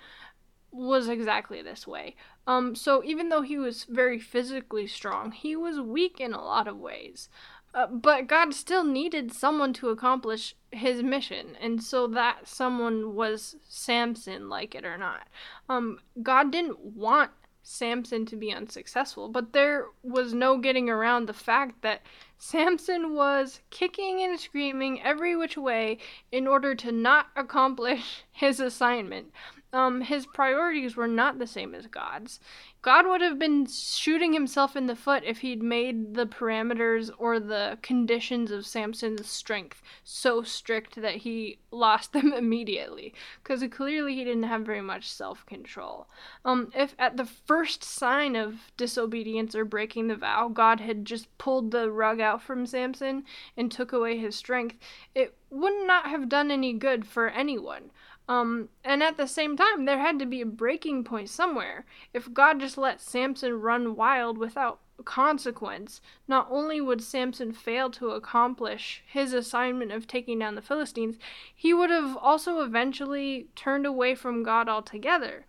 was 0.70 1.08
exactly 1.08 1.62
this 1.62 1.86
way. 1.86 2.16
Um, 2.46 2.74
so 2.74 3.02
even 3.04 3.28
though 3.28 3.42
he 3.42 3.58
was 3.58 3.84
very 3.84 4.18
physically 4.18 4.86
strong, 4.86 5.32
he 5.32 5.56
was 5.56 5.80
weak 5.80 6.20
in 6.20 6.32
a 6.32 6.42
lot 6.42 6.68
of 6.68 6.78
ways. 6.78 7.28
Uh, 7.74 7.86
but 7.86 8.26
God 8.26 8.54
still 8.54 8.84
needed 8.84 9.32
someone 9.32 9.74
to 9.74 9.90
accomplish 9.90 10.54
his 10.70 11.02
mission, 11.02 11.58
and 11.60 11.82
so 11.82 12.06
that 12.06 12.48
someone 12.48 13.14
was 13.14 13.56
Samson, 13.68 14.48
like 14.48 14.74
it 14.74 14.86
or 14.86 14.96
not. 14.96 15.28
Um, 15.68 15.98
God 16.22 16.50
didn't 16.50 16.78
want 16.78 17.32
Samson 17.62 18.24
to 18.26 18.36
be 18.36 18.52
unsuccessful, 18.52 19.28
but 19.28 19.52
there 19.52 19.86
was 20.02 20.32
no 20.32 20.56
getting 20.56 20.88
around 20.88 21.26
the 21.26 21.34
fact 21.34 21.82
that 21.82 22.00
Samson 22.38 23.12
was 23.12 23.60
kicking 23.70 24.22
and 24.22 24.38
screaming 24.38 25.02
every 25.02 25.34
which 25.34 25.58
way 25.58 25.98
in 26.30 26.46
order 26.46 26.74
to 26.76 26.92
not 26.92 27.26
accomplish 27.34 28.24
his 28.32 28.60
assignment 28.60 29.32
um, 29.72 30.00
his 30.00 30.26
priorities 30.26 30.96
were 30.96 31.08
not 31.08 31.38
the 31.38 31.46
same 31.46 31.74
as 31.74 31.86
God's. 31.86 32.40
God 32.82 33.06
would 33.06 33.20
have 33.20 33.38
been 33.38 33.66
shooting 33.66 34.32
himself 34.32 34.76
in 34.76 34.86
the 34.86 34.94
foot 34.94 35.24
if 35.24 35.38
he'd 35.38 35.62
made 35.62 36.14
the 36.14 36.24
parameters 36.24 37.10
or 37.18 37.40
the 37.40 37.78
conditions 37.82 38.52
of 38.52 38.64
Samson's 38.64 39.28
strength 39.28 39.82
so 40.04 40.42
strict 40.42 40.94
that 40.96 41.16
he 41.16 41.58
lost 41.72 42.12
them 42.12 42.32
immediately, 42.32 43.12
because 43.42 43.64
clearly 43.70 44.14
he 44.14 44.24
didn't 44.24 44.44
have 44.44 44.62
very 44.62 44.80
much 44.80 45.10
self 45.10 45.44
control. 45.46 46.06
Um, 46.44 46.70
if 46.74 46.94
at 46.98 47.16
the 47.16 47.26
first 47.26 47.82
sign 47.82 48.36
of 48.36 48.72
disobedience 48.76 49.56
or 49.56 49.64
breaking 49.64 50.06
the 50.06 50.14
vow, 50.14 50.48
God 50.48 50.80
had 50.80 51.04
just 51.04 51.36
pulled 51.38 51.72
the 51.72 51.90
rug 51.90 52.20
out 52.20 52.40
from 52.40 52.66
Samson 52.66 53.24
and 53.56 53.70
took 53.70 53.92
away 53.92 54.16
his 54.16 54.36
strength, 54.36 54.78
it 55.14 55.34
would 55.50 55.86
not 55.86 56.06
have 56.06 56.28
done 56.28 56.50
any 56.50 56.72
good 56.72 57.06
for 57.06 57.28
anyone. 57.28 57.90
Um, 58.28 58.70
and 58.84 59.02
at 59.02 59.16
the 59.16 59.28
same 59.28 59.56
time, 59.56 59.84
there 59.84 60.00
had 60.00 60.18
to 60.18 60.26
be 60.26 60.40
a 60.40 60.46
breaking 60.46 61.04
point 61.04 61.28
somewhere. 61.30 61.84
If 62.12 62.32
God 62.32 62.58
just 62.58 62.76
let 62.76 63.00
Samson 63.00 63.60
run 63.60 63.94
wild 63.94 64.36
without 64.36 64.80
consequence, 65.04 66.00
not 66.26 66.48
only 66.50 66.80
would 66.80 67.02
Samson 67.02 67.52
fail 67.52 67.90
to 67.90 68.10
accomplish 68.10 69.02
his 69.06 69.32
assignment 69.32 69.92
of 69.92 70.06
taking 70.06 70.38
down 70.38 70.54
the 70.54 70.62
Philistines, 70.62 71.16
he 71.54 71.72
would 71.72 71.90
have 71.90 72.16
also 72.16 72.60
eventually 72.60 73.48
turned 73.54 73.86
away 73.86 74.14
from 74.14 74.42
God 74.42 74.68
altogether. 74.68 75.46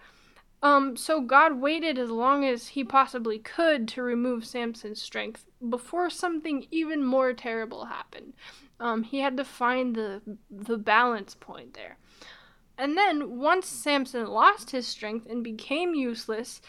Um, 0.61 0.95
so 0.97 1.21
God 1.21 1.61
waited 1.61 1.97
as 1.99 2.09
long 2.09 2.43
as 2.43 2.69
he 2.69 2.83
possibly 2.83 3.37
could 3.37 3.87
to 3.89 4.01
remove 4.01 4.45
Samson's 4.45 5.01
strength 5.01 5.45
before 5.69 6.09
something 6.09 6.65
even 6.71 7.03
more 7.03 7.33
terrible 7.33 7.85
happened. 7.85 8.33
Um, 8.79 9.03
he 9.03 9.19
had 9.19 9.37
to 9.37 9.43
find 9.43 9.95
the 9.95 10.21
the 10.49 10.77
balance 10.77 11.35
point 11.35 11.73
there. 11.73 11.97
And 12.77 12.95
then, 12.95 13.39
once 13.39 13.67
Samson 13.67 14.27
lost 14.27 14.71
his 14.71 14.85
strength 14.87 15.25
and 15.27 15.43
became 15.43 15.95
useless, 15.95 16.61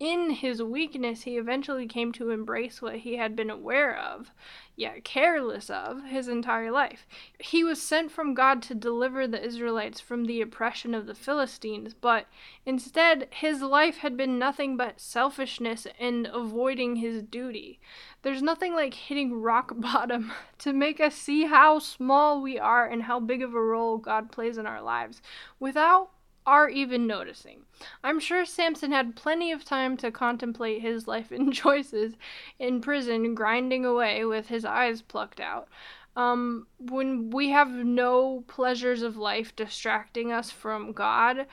in 0.00 0.30
his 0.30 0.62
weakness, 0.62 1.24
he 1.24 1.36
eventually 1.36 1.86
came 1.86 2.10
to 2.12 2.30
embrace 2.30 2.80
what 2.80 2.96
he 2.96 3.16
had 3.16 3.36
been 3.36 3.50
aware 3.50 3.94
of, 3.94 4.32
yet 4.74 5.04
careless 5.04 5.68
of, 5.68 6.04
his 6.04 6.26
entire 6.26 6.70
life. 6.70 7.06
He 7.38 7.62
was 7.62 7.82
sent 7.82 8.10
from 8.10 8.32
God 8.32 8.62
to 8.62 8.74
deliver 8.74 9.26
the 9.26 9.44
Israelites 9.44 10.00
from 10.00 10.24
the 10.24 10.40
oppression 10.40 10.94
of 10.94 11.06
the 11.06 11.14
Philistines, 11.14 11.92
but 11.92 12.26
instead, 12.64 13.28
his 13.30 13.60
life 13.60 13.98
had 13.98 14.16
been 14.16 14.38
nothing 14.38 14.78
but 14.78 14.98
selfishness 14.98 15.86
and 15.98 16.26
avoiding 16.32 16.96
his 16.96 17.22
duty. 17.22 17.78
There's 18.22 18.42
nothing 18.42 18.74
like 18.74 18.94
hitting 18.94 19.42
rock 19.42 19.72
bottom 19.76 20.32
to 20.60 20.72
make 20.72 20.98
us 20.98 21.14
see 21.14 21.44
how 21.44 21.78
small 21.78 22.40
we 22.40 22.58
are 22.58 22.86
and 22.86 23.02
how 23.02 23.20
big 23.20 23.42
of 23.42 23.54
a 23.54 23.60
role 23.60 23.98
God 23.98 24.32
plays 24.32 24.56
in 24.56 24.66
our 24.66 24.80
lives 24.80 25.20
without 25.58 26.10
are 26.50 26.68
even 26.68 27.06
noticing. 27.06 27.62
I'm 28.02 28.18
sure 28.18 28.44
Samson 28.44 28.90
had 28.90 29.14
plenty 29.14 29.52
of 29.52 29.64
time 29.64 29.96
to 29.98 30.10
contemplate 30.10 30.82
his 30.82 31.06
life 31.06 31.30
and 31.30 31.54
choices 31.64 32.14
in 32.58 32.80
prison, 32.80 33.36
grinding 33.36 33.84
away 33.86 34.24
with 34.24 34.48
his 34.48 34.64
eyes 34.64 35.00
plucked 35.00 35.38
out. 35.38 35.68
Um, 36.16 36.66
when 36.80 37.30
we 37.30 37.50
have 37.50 37.70
no 37.70 38.42
pleasures 38.48 39.02
of 39.02 39.16
life 39.16 39.54
distracting 39.54 40.32
us 40.32 40.50
from 40.50 40.90
God, 40.90 41.46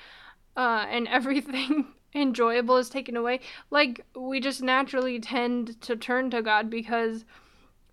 uh, 0.56 0.86
and 0.90 1.08
everything 1.12 1.94
enjoyable 2.16 2.78
is 2.78 2.90
taken 2.90 3.16
away, 3.16 3.42
like 3.70 4.04
we 4.16 4.40
just 4.40 4.64
naturally 4.64 5.20
tend 5.20 5.80
to 5.82 5.96
turn 5.96 6.32
to 6.32 6.42
God 6.42 6.72
because 6.72 7.24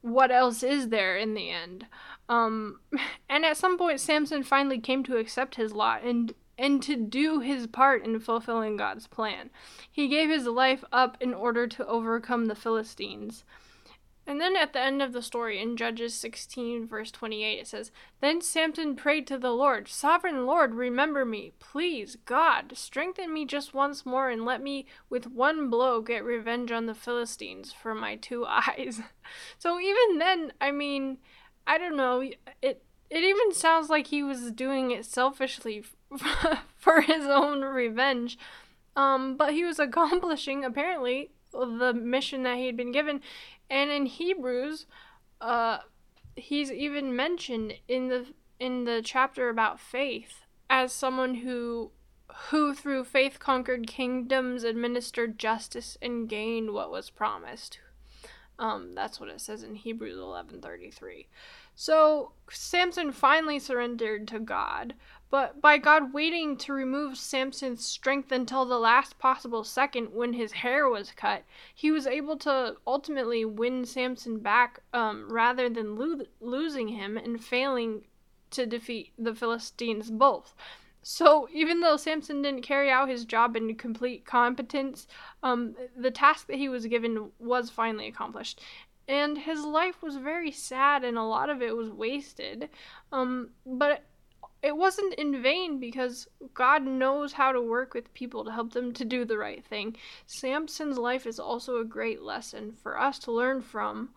what 0.00 0.30
else 0.30 0.62
is 0.62 0.88
there 0.88 1.18
in 1.18 1.34
the 1.34 1.50
end? 1.50 1.86
Um, 2.30 2.80
and 3.28 3.44
at 3.44 3.58
some 3.58 3.76
point, 3.76 4.00
Samson 4.00 4.42
finally 4.42 4.78
came 4.78 5.04
to 5.04 5.18
accept 5.18 5.56
his 5.56 5.74
lot 5.74 6.02
and 6.02 6.32
and 6.58 6.82
to 6.82 6.96
do 6.96 7.40
his 7.40 7.66
part 7.66 8.04
in 8.04 8.20
fulfilling 8.20 8.76
God's 8.76 9.06
plan. 9.06 9.50
He 9.90 10.08
gave 10.08 10.30
his 10.30 10.46
life 10.46 10.84
up 10.92 11.16
in 11.20 11.34
order 11.34 11.66
to 11.66 11.86
overcome 11.86 12.46
the 12.46 12.54
Philistines. 12.54 13.44
And 14.26 14.40
then 14.40 14.56
at 14.56 14.72
the 14.72 14.80
end 14.80 15.02
of 15.02 15.12
the 15.12 15.20
story, 15.20 15.60
in 15.60 15.76
Judges 15.76 16.14
16, 16.14 16.86
verse 16.86 17.10
28, 17.10 17.60
it 17.60 17.66
says, 17.66 17.90
Then 18.22 18.40
Samson 18.40 18.96
prayed 18.96 19.26
to 19.26 19.36
the 19.36 19.50
Lord, 19.50 19.86
Sovereign 19.86 20.46
Lord, 20.46 20.74
remember 20.74 21.26
me. 21.26 21.52
Please, 21.58 22.16
God, 22.24 22.72
strengthen 22.74 23.34
me 23.34 23.44
just 23.44 23.74
once 23.74 24.06
more 24.06 24.30
and 24.30 24.46
let 24.46 24.62
me, 24.62 24.86
with 25.10 25.26
one 25.26 25.68
blow, 25.68 26.00
get 26.00 26.24
revenge 26.24 26.72
on 26.72 26.86
the 26.86 26.94
Philistines 26.94 27.72
for 27.72 27.94
my 27.94 28.16
two 28.16 28.46
eyes. 28.48 29.02
so 29.58 29.78
even 29.78 30.18
then, 30.18 30.52
I 30.58 30.70
mean, 30.70 31.18
I 31.66 31.76
don't 31.76 31.96
know, 31.96 32.20
it, 32.62 32.82
it 33.10 33.24
even 33.24 33.52
sounds 33.52 33.90
like 33.90 34.06
he 34.06 34.22
was 34.22 34.50
doing 34.52 34.90
it 34.90 35.04
selfishly 35.04 35.84
for 36.76 37.00
his 37.00 37.24
own 37.24 37.62
revenge. 37.62 38.38
Um, 38.96 39.36
but 39.36 39.52
he 39.52 39.64
was 39.64 39.78
accomplishing, 39.80 40.64
apparently, 40.64 41.30
the 41.52 41.92
mission 41.94 42.42
that 42.44 42.58
he 42.58 42.66
had 42.66 42.76
been 42.76 42.92
given. 42.92 43.20
And 43.70 43.90
in 43.90 44.06
Hebrews, 44.06 44.86
uh, 45.40 45.78
he's 46.36 46.70
even 46.70 47.14
mentioned 47.14 47.74
in 47.88 48.08
the 48.08 48.26
in 48.60 48.84
the 48.84 49.02
chapter 49.02 49.48
about 49.48 49.80
faith 49.80 50.44
as 50.70 50.92
someone 50.92 51.36
who 51.36 51.90
who 52.50 52.74
through 52.74 53.04
faith 53.04 53.38
conquered 53.38 53.86
kingdoms, 53.86 54.64
administered 54.64 55.38
justice, 55.38 55.96
and 56.02 56.28
gained 56.28 56.72
what 56.72 56.90
was 56.90 57.10
promised. 57.10 57.78
Um, 58.58 58.94
that's 58.94 59.18
what 59.18 59.28
it 59.28 59.40
says 59.40 59.64
in 59.64 59.74
Hebrews 59.74 60.16
eleven 60.16 60.60
thirty 60.60 60.90
three. 60.90 61.26
So 61.74 62.32
Samson 62.48 63.10
finally 63.10 63.58
surrendered 63.58 64.28
to 64.28 64.38
God, 64.38 64.94
but 65.28 65.60
by 65.60 65.76
God 65.78 66.14
waiting 66.14 66.56
to 66.58 66.72
remove 66.72 67.18
Samson's 67.18 67.84
strength 67.84 68.30
until 68.30 68.64
the 68.64 68.78
last 68.78 69.18
possible 69.18 69.64
second 69.64 70.14
when 70.14 70.34
his 70.34 70.52
hair 70.52 70.88
was 70.88 71.10
cut, 71.10 71.42
he 71.74 71.90
was 71.90 72.06
able 72.06 72.36
to 72.38 72.76
ultimately 72.86 73.44
win 73.44 73.84
Samson 73.84 74.38
back 74.38 74.78
um, 74.92 75.28
rather 75.28 75.68
than 75.68 75.96
lo- 75.96 76.26
losing 76.40 76.88
him 76.88 77.16
and 77.16 77.42
failing 77.42 78.04
to 78.50 78.66
defeat 78.66 79.10
the 79.18 79.34
Philistines 79.34 80.12
both. 80.12 80.54
So 81.04 81.48
even 81.52 81.80
though 81.80 81.98
Samson 81.98 82.40
didn't 82.40 82.62
carry 82.62 82.90
out 82.90 83.10
his 83.10 83.26
job 83.26 83.56
in 83.56 83.74
complete 83.74 84.24
competence, 84.24 85.06
um, 85.42 85.76
the 85.94 86.10
task 86.10 86.46
that 86.46 86.56
he 86.56 86.70
was 86.70 86.86
given 86.86 87.30
was 87.38 87.68
finally 87.68 88.08
accomplished. 88.08 88.62
And 89.06 89.36
his 89.36 89.60
life 89.60 90.02
was 90.02 90.16
very 90.16 90.50
sad 90.50 91.04
and 91.04 91.18
a 91.18 91.22
lot 91.22 91.50
of 91.50 91.60
it 91.60 91.76
was 91.76 91.90
wasted. 91.90 92.70
Um, 93.12 93.50
but 93.66 94.02
it 94.62 94.74
wasn't 94.74 95.12
in 95.14 95.42
vain 95.42 95.78
because 95.78 96.26
god 96.54 96.82
knows 96.82 97.34
how 97.34 97.52
to 97.52 97.60
work 97.60 97.92
with 97.92 98.14
people 98.14 98.42
to 98.46 98.50
help 98.50 98.72
them 98.72 98.94
to 98.94 99.04
do 99.04 99.26
the 99.26 99.36
right 99.36 99.62
thing. 99.62 99.94
Samson's 100.26 100.96
life 100.96 101.26
is 101.26 101.38
also 101.38 101.76
a 101.76 101.84
great 101.84 102.22
lesson 102.22 102.72
for 102.72 102.98
us 102.98 103.18
to 103.20 103.30
learn 103.30 103.60
from 103.60 104.08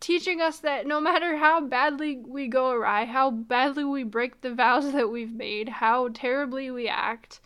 teaching 0.00 0.40
us 0.40 0.58
that 0.58 0.86
no 0.86 1.00
matter 1.00 1.36
how 1.36 1.60
badly 1.60 2.16
we 2.26 2.46
go 2.46 2.70
awry 2.70 3.04
how 3.04 3.30
badly 3.30 3.84
we 3.84 4.04
break 4.04 4.40
the 4.40 4.54
vows 4.54 4.92
that 4.92 5.10
we've 5.10 5.34
made 5.34 5.68
how 5.68 6.08
terribly 6.08 6.70
we 6.70 6.88
act 6.88 7.40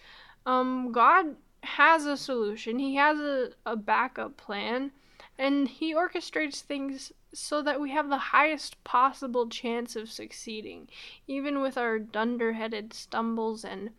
um, 0.47 0.92
god 0.92 1.37
has 1.62 2.04
a 2.04 2.16
solution 2.16 2.78
he 2.78 2.97
has 2.97 3.18
a, 3.18 3.50
a 3.64 3.76
backup 3.76 4.37
plan 4.37 4.90
and 5.38 5.68
he 5.68 5.94
orchestrates 5.94 6.61
things 6.61 7.12
so 7.35 7.62
that 7.62 7.80
we 7.80 7.90
have 7.90 8.09
the 8.09 8.18
highest 8.18 8.82
possible 8.85 9.49
chance 9.49 9.97
of 9.97 10.11
succeeding, 10.11 10.88
even 11.26 11.61
with 11.61 11.78
our 11.78 11.99
dunderheaded 11.99 12.92
stumbles 12.92 13.64
and 13.64 13.90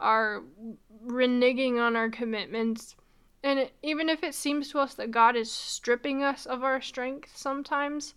our 0.00 0.42
reneging 1.04 1.80
on 1.80 1.96
our 1.96 2.08
commitments. 2.08 2.94
And 3.42 3.70
even 3.82 4.08
if 4.08 4.22
it 4.22 4.34
seems 4.34 4.70
to 4.70 4.80
us 4.80 4.94
that 4.94 5.10
God 5.10 5.36
is 5.36 5.50
stripping 5.50 6.22
us 6.22 6.44
of 6.46 6.64
our 6.64 6.80
strength 6.80 7.36
sometimes, 7.36 8.14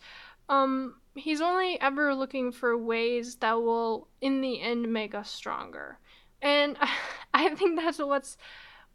um, 0.50 0.96
He's 1.14 1.42
only 1.42 1.80
ever 1.82 2.16
looking 2.16 2.52
for 2.52 2.78
ways 2.78 3.36
that 3.36 3.62
will, 3.62 4.08
in 4.22 4.40
the 4.42 4.62
end, 4.62 4.92
make 4.92 5.14
us 5.14 5.30
stronger. 5.30 6.00
And 6.42 6.78
I 7.34 7.54
think 7.56 7.80
that's 7.80 8.00
what's 8.00 8.38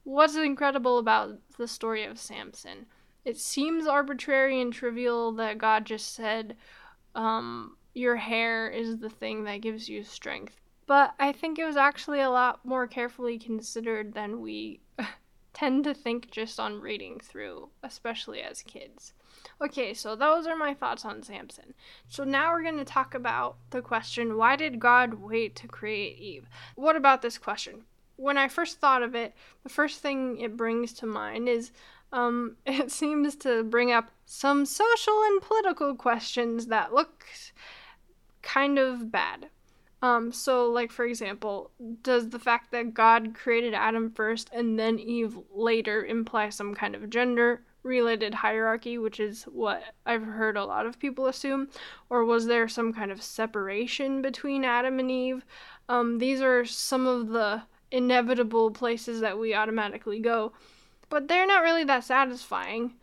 what's 0.04 0.36
incredible 0.36 0.98
about 0.98 1.38
the 1.58 1.68
story 1.68 2.04
of 2.04 2.18
Samson. 2.18 2.86
It 3.24 3.36
seems 3.38 3.86
arbitrary 3.86 4.60
and 4.60 4.72
trivial 4.72 5.32
that 5.32 5.58
God 5.58 5.84
just 5.84 6.14
said, 6.14 6.56
um, 7.16 7.76
your 7.92 8.14
hair 8.16 8.68
is 8.68 8.98
the 8.98 9.10
thing 9.10 9.44
that 9.44 9.62
gives 9.62 9.88
you 9.88 10.04
strength. 10.04 10.60
But 10.86 11.14
I 11.18 11.32
think 11.32 11.58
it 11.58 11.64
was 11.64 11.76
actually 11.76 12.20
a 12.20 12.30
lot 12.30 12.64
more 12.64 12.86
carefully 12.86 13.38
considered 13.38 14.14
than 14.14 14.40
we 14.40 14.80
tend 15.56 15.84
to 15.84 15.94
think 15.94 16.30
just 16.30 16.60
on 16.60 16.82
reading 16.82 17.18
through, 17.18 17.70
especially 17.82 18.42
as 18.42 18.60
kids. 18.60 19.14
Okay, 19.58 19.94
so 19.94 20.14
those 20.14 20.46
are 20.46 20.54
my 20.54 20.74
thoughts 20.74 21.02
on 21.02 21.22
Samson. 21.22 21.72
So 22.08 22.24
now 22.24 22.52
we're 22.52 22.62
going 22.62 22.76
to 22.76 22.84
talk 22.84 23.14
about 23.14 23.56
the 23.70 23.80
question 23.80 24.36
why 24.36 24.56
did 24.56 24.78
God 24.78 25.14
wait 25.14 25.56
to 25.56 25.66
create 25.66 26.18
Eve? 26.18 26.46
What 26.74 26.94
about 26.94 27.22
this 27.22 27.38
question? 27.38 27.84
When 28.16 28.36
I 28.36 28.48
first 28.48 28.80
thought 28.80 29.02
of 29.02 29.14
it, 29.14 29.32
the 29.62 29.70
first 29.70 30.00
thing 30.00 30.38
it 30.40 30.58
brings 30.58 30.92
to 30.94 31.06
mind 31.06 31.48
is 31.48 31.72
um, 32.12 32.56
it 32.66 32.90
seems 32.90 33.34
to 33.36 33.64
bring 33.64 33.90
up 33.90 34.10
some 34.26 34.66
social 34.66 35.22
and 35.22 35.40
political 35.40 35.94
questions 35.94 36.66
that 36.66 36.92
look 36.92 37.24
kind 38.42 38.78
of 38.78 39.10
bad. 39.10 39.48
Um, 40.02 40.30
so, 40.30 40.70
like, 40.70 40.92
for 40.92 41.04
example, 41.04 41.70
does 42.02 42.28
the 42.28 42.38
fact 42.38 42.70
that 42.72 42.94
God 42.94 43.34
created 43.34 43.74
Adam 43.74 44.10
first 44.10 44.50
and 44.52 44.78
then 44.78 44.98
Eve 44.98 45.38
later 45.52 46.04
imply 46.04 46.50
some 46.50 46.74
kind 46.74 46.94
of 46.94 47.08
gender 47.08 47.62
related 47.82 48.34
hierarchy, 48.34 48.98
which 48.98 49.20
is 49.20 49.44
what 49.44 49.82
I've 50.04 50.22
heard 50.22 50.56
a 50.56 50.64
lot 50.64 50.86
of 50.86 50.98
people 50.98 51.26
assume? 51.26 51.68
Or 52.10 52.24
was 52.24 52.46
there 52.46 52.68
some 52.68 52.92
kind 52.92 53.10
of 53.10 53.22
separation 53.22 54.20
between 54.22 54.64
Adam 54.64 54.98
and 54.98 55.10
Eve? 55.10 55.44
Um, 55.88 56.18
these 56.18 56.40
are 56.40 56.64
some 56.64 57.06
of 57.06 57.28
the 57.28 57.62
inevitable 57.90 58.70
places 58.70 59.20
that 59.20 59.38
we 59.38 59.54
automatically 59.54 60.18
go 60.18 60.52
but 61.08 61.28
they're 61.28 61.46
not 61.46 61.62
really 61.62 61.84
that 61.84 62.04
satisfying 62.04 62.94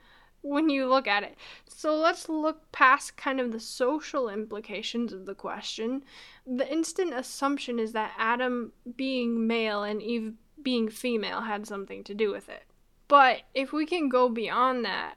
when 0.44 0.70
you 0.70 0.88
look 0.88 1.08
at 1.08 1.24
it. 1.24 1.36
So 1.68 1.96
let's 1.96 2.30
look 2.30 2.72
past 2.72 3.18
kind 3.18 3.40
of 3.40 3.52
the 3.52 3.60
social 3.60 4.30
implications 4.30 5.12
of 5.12 5.26
the 5.26 5.34
question. 5.34 6.04
The 6.46 6.72
instant 6.72 7.14
assumption 7.14 7.80
is 7.80 7.94
that 7.94 8.14
Adam 8.18 8.74
being 8.96 9.48
male 9.48 9.84
and 9.84 10.02
Eve 10.02 10.34
being 10.62 10.90
female 10.90 11.42
had 11.42 11.66
something 11.66 12.04
to 12.04 12.14
do 12.14 12.32
with 12.32 12.50
it. 12.50 12.64
But 13.08 13.42
if 13.54 13.74
we 13.74 13.86
can 13.86 14.10
go 14.10 14.30
beyond 14.30 14.86
that, 14.86 15.16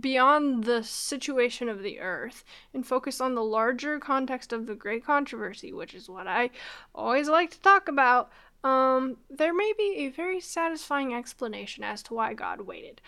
beyond 0.00 0.64
the 0.64 0.82
situation 0.82 1.68
of 1.68 1.82
the 1.82 1.98
earth 2.00 2.44
and 2.72 2.86
focus 2.86 3.20
on 3.20 3.34
the 3.34 3.42
larger 3.42 3.98
context 3.98 4.52
of 4.52 4.66
the 4.66 4.74
great 4.74 5.04
controversy, 5.04 5.72
which 5.72 5.94
is 5.94 6.08
what 6.08 6.26
I 6.26 6.50
always 6.94 7.28
like 7.28 7.50
to 7.50 7.60
talk 7.60 7.88
about, 7.88 8.30
um, 8.64 9.16
there 9.28 9.52
may 9.52 9.72
be 9.76 9.96
a 9.98 10.08
very 10.08 10.40
satisfying 10.40 11.14
explanation 11.14 11.82
as 11.82 12.02
to 12.04 12.14
why 12.14 12.34
God 12.34 12.62
waited. 12.62 13.00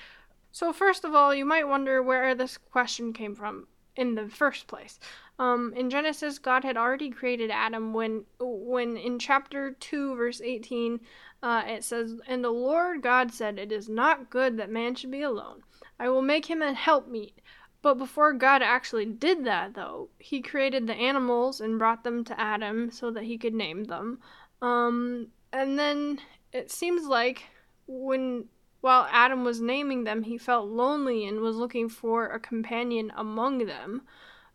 So, 0.55 0.73
first 0.73 1.05
of 1.05 1.17
all, 1.17 1.35
you 1.35 1.45
might 1.45 1.67
wonder 1.67 2.01
where 2.01 2.33
this 2.33 2.59
question 2.59 3.13
came 3.13 3.35
from 3.35 3.67
in 3.97 4.15
the 4.15 4.29
first 4.29 4.69
place. 4.69 5.01
Um, 5.41 5.73
in 5.75 5.91
Genesis, 5.91 6.39
God 6.39 6.63
had 6.63 6.77
already 6.77 7.11
created 7.11 7.51
Adam 7.51 7.93
when, 7.93 8.25
when 8.39 8.97
in 8.97 9.19
chapter 9.19 9.73
2, 9.73 10.15
verse 10.15 10.41
18, 10.41 11.01
uh, 11.43 11.65
it 11.67 11.83
says, 11.83 12.21
And 12.29 12.45
the 12.45 12.53
Lord 12.53 13.03
God 13.03 13.35
said, 13.35 13.59
It 13.59 13.73
is 13.73 13.89
not 13.89 14.31
good 14.31 14.57
that 14.57 14.71
man 14.71 14.95
should 14.95 15.11
be 15.11 15.23
alone. 15.23 15.65
I 15.99 16.09
will 16.09 16.23
make 16.23 16.47
him 16.47 16.63
a 16.63 16.73
helpmeet. 16.73 17.41
But 17.83 17.99
before 17.99 18.33
God 18.33 18.63
actually 18.63 19.07
did 19.07 19.45
that, 19.47 19.75
though, 19.75 20.09
he 20.21 20.41
created 20.41 20.87
the 20.87 20.95
animals 20.95 21.61
and 21.61 21.81
brought 21.81 22.05
them 22.05 22.23
to 22.27 22.41
Adam 22.41 22.93
so 22.93 23.11
that 23.11 23.25
he 23.25 23.39
could 23.39 23.55
name 23.55 23.83
them. 23.83 24.21
Um, 24.63 25.33
and 25.53 25.77
then 25.77 26.21
it 26.53 26.71
seems 26.71 27.09
like 27.09 27.43
when 27.89 28.45
while 28.85 29.09
Adam 29.11 29.45
was 29.45 29.63
naming 29.63 30.05
them, 30.05 30.25
he 30.25 30.37
felt 30.37 30.69
lonely 30.69 31.27
and 31.27 31.41
was 31.41 31.57
looking 31.57 31.89
for 31.89 32.27
a 32.27 32.39
companion 32.39 33.11
among 33.17 33.65
them. 33.65 34.03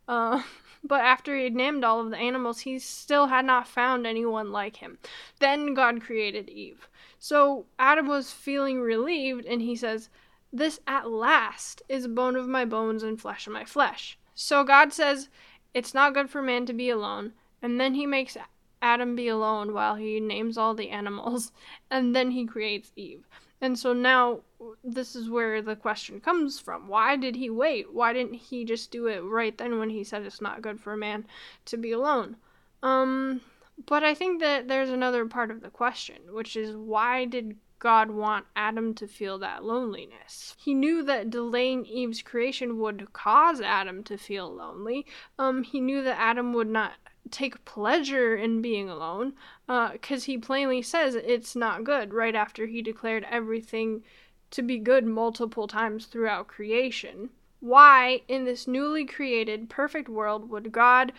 Uh, 0.07 0.43
but 0.83 1.01
after 1.01 1.35
he 1.35 1.45
had 1.45 1.55
named 1.55 1.83
all 1.83 1.99
of 1.99 2.11
the 2.11 2.17
animals, 2.17 2.59
he 2.59 2.77
still 2.77 3.25
had 3.25 3.43
not 3.43 3.67
found 3.67 4.05
anyone 4.05 4.51
like 4.51 4.75
him. 4.75 4.99
Then 5.39 5.73
God 5.73 6.03
created 6.03 6.47
Eve. 6.47 6.87
So 7.17 7.65
Adam 7.79 8.07
was 8.07 8.31
feeling 8.31 8.81
relieved, 8.81 9.45
and 9.45 9.63
he 9.63 9.75
says, 9.75 10.09
This 10.53 10.79
at 10.85 11.09
last 11.09 11.81
is 11.89 12.05
bone 12.05 12.35
of 12.35 12.47
my 12.47 12.65
bones 12.65 13.01
and 13.01 13.19
flesh 13.19 13.47
of 13.47 13.53
my 13.53 13.65
flesh. 13.65 14.15
So 14.35 14.63
God 14.63 14.93
says, 14.93 15.29
It's 15.73 15.95
not 15.95 16.13
good 16.13 16.29
for 16.29 16.43
man 16.43 16.67
to 16.67 16.73
be 16.73 16.91
alone. 16.91 17.33
And 17.63 17.81
then 17.81 17.95
he 17.95 18.05
makes 18.05 18.37
Adam 18.79 19.15
be 19.15 19.27
alone 19.27 19.73
while 19.73 19.95
he 19.95 20.19
names 20.19 20.55
all 20.55 20.75
the 20.75 20.91
animals, 20.91 21.51
and 21.89 22.15
then 22.15 22.29
he 22.29 22.45
creates 22.45 22.91
Eve. 22.95 23.25
And 23.61 23.77
so 23.77 23.93
now 23.93 24.41
this 24.83 25.15
is 25.15 25.29
where 25.29 25.61
the 25.61 25.75
question 25.75 26.19
comes 26.21 26.59
from. 26.59 26.87
Why 26.87 27.15
did 27.15 27.35
he 27.35 27.49
wait? 27.49 27.93
Why 27.93 28.13
didn't 28.13 28.35
he 28.35 28.65
just 28.65 28.91
do 28.91 29.07
it 29.07 29.19
right 29.19 29.57
then 29.57 29.79
when 29.79 29.89
he 29.89 30.03
said 30.03 30.23
it's 30.23 30.41
not 30.41 30.61
good 30.61 30.79
for 30.79 30.93
a 30.93 30.97
man 30.97 31.25
to 31.65 31.77
be 31.77 31.91
alone? 31.91 32.37
Um 32.83 33.41
but 33.85 34.03
I 34.03 34.13
think 34.13 34.41
that 34.41 34.67
there's 34.67 34.89
another 34.89 35.25
part 35.25 35.51
of 35.51 35.61
the 35.61 35.69
question, 35.69 36.17
which 36.33 36.55
is 36.55 36.75
why 36.75 37.25
did 37.25 37.57
God 37.79 38.11
want 38.11 38.45
Adam 38.55 38.93
to 38.95 39.07
feel 39.07 39.39
that 39.39 39.63
loneliness? 39.63 40.55
He 40.57 40.73
knew 40.73 41.01
that 41.03 41.29
delaying 41.29 41.85
Eve's 41.85 42.21
creation 42.21 42.77
would 42.79 43.13
cause 43.13 43.61
Adam 43.61 44.03
to 44.03 44.17
feel 44.17 44.53
lonely. 44.53 45.05
Um, 45.37 45.63
he 45.63 45.79
knew 45.79 46.03
that 46.03 46.19
Adam 46.19 46.51
would 46.53 46.67
not 46.67 46.93
take 47.31 47.63
pleasure 47.63 48.35
in 48.35 48.61
being 48.61 48.89
alone 48.89 49.33
because 49.69 50.23
uh, 50.23 50.25
he 50.25 50.35
plainly 50.35 50.81
says 50.81 51.13
it's 51.13 51.55
not 51.55 51.83
good 51.83 52.11
right 52.11 52.33
after 52.33 52.65
he 52.65 52.81
declared 52.81 53.23
everything 53.29 54.03
to 54.49 54.63
be 54.63 54.79
good 54.79 55.05
multiple 55.05 55.67
times 55.67 56.07
throughout 56.07 56.47
creation. 56.47 57.29
Why, 57.59 58.23
in 58.27 58.45
this 58.45 58.67
newly 58.67 59.05
created 59.05 59.69
perfect 59.69 60.09
world, 60.09 60.49
would 60.49 60.71
God 60.71 61.13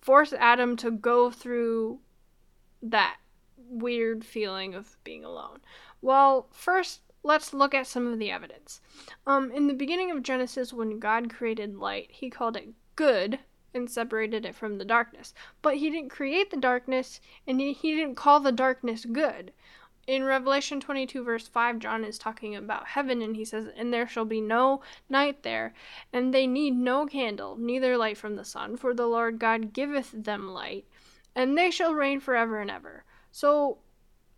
force 0.00 0.32
Adam 0.32 0.76
to 0.78 0.90
go 0.90 1.30
through 1.30 2.00
that 2.82 3.18
weird 3.56 4.24
feeling 4.24 4.74
of 4.74 4.96
being 5.04 5.24
alone? 5.24 5.60
Well, 6.02 6.48
first, 6.50 7.02
let's 7.22 7.54
look 7.54 7.72
at 7.72 7.86
some 7.86 8.12
of 8.12 8.18
the 8.18 8.32
evidence. 8.32 8.80
Um, 9.28 9.52
in 9.52 9.68
the 9.68 9.74
beginning 9.74 10.10
of 10.10 10.24
Genesis, 10.24 10.72
when 10.72 10.98
God 10.98 11.32
created 11.32 11.76
light, 11.76 12.10
he 12.10 12.30
called 12.30 12.56
it 12.56 12.70
good 12.96 13.38
and 13.74 13.90
separated 13.90 14.44
it 14.46 14.54
from 14.54 14.78
the 14.78 14.84
darkness. 14.84 15.34
But 15.62 15.76
he 15.76 15.90
didn't 15.90 16.10
create 16.10 16.50
the 16.50 16.56
darkness 16.56 17.20
and 17.46 17.60
he, 17.60 17.72
he 17.72 17.94
didn't 17.94 18.14
call 18.16 18.40
the 18.40 18.52
darkness 18.52 19.04
good. 19.04 19.52
In 20.06 20.24
Revelation 20.24 20.80
22, 20.80 21.24
verse 21.24 21.48
5, 21.48 21.78
John 21.78 22.04
is 22.04 22.18
talking 22.18 22.54
about 22.54 22.88
heaven 22.88 23.22
and 23.22 23.36
he 23.36 23.44
says, 23.44 23.68
And 23.74 23.92
there 23.92 24.06
shall 24.06 24.26
be 24.26 24.40
no 24.40 24.82
night 25.08 25.42
there, 25.42 25.72
and 26.12 26.34
they 26.34 26.46
need 26.46 26.76
no 26.76 27.06
candle, 27.06 27.56
neither 27.56 27.96
light 27.96 28.18
from 28.18 28.36
the 28.36 28.44
sun, 28.44 28.76
for 28.76 28.92
the 28.92 29.06
Lord 29.06 29.38
God 29.38 29.72
giveth 29.72 30.10
them 30.12 30.48
light, 30.48 30.84
and 31.34 31.56
they 31.56 31.70
shall 31.70 31.94
reign 31.94 32.20
forever 32.20 32.60
and 32.60 32.70
ever. 32.70 33.04
So 33.32 33.78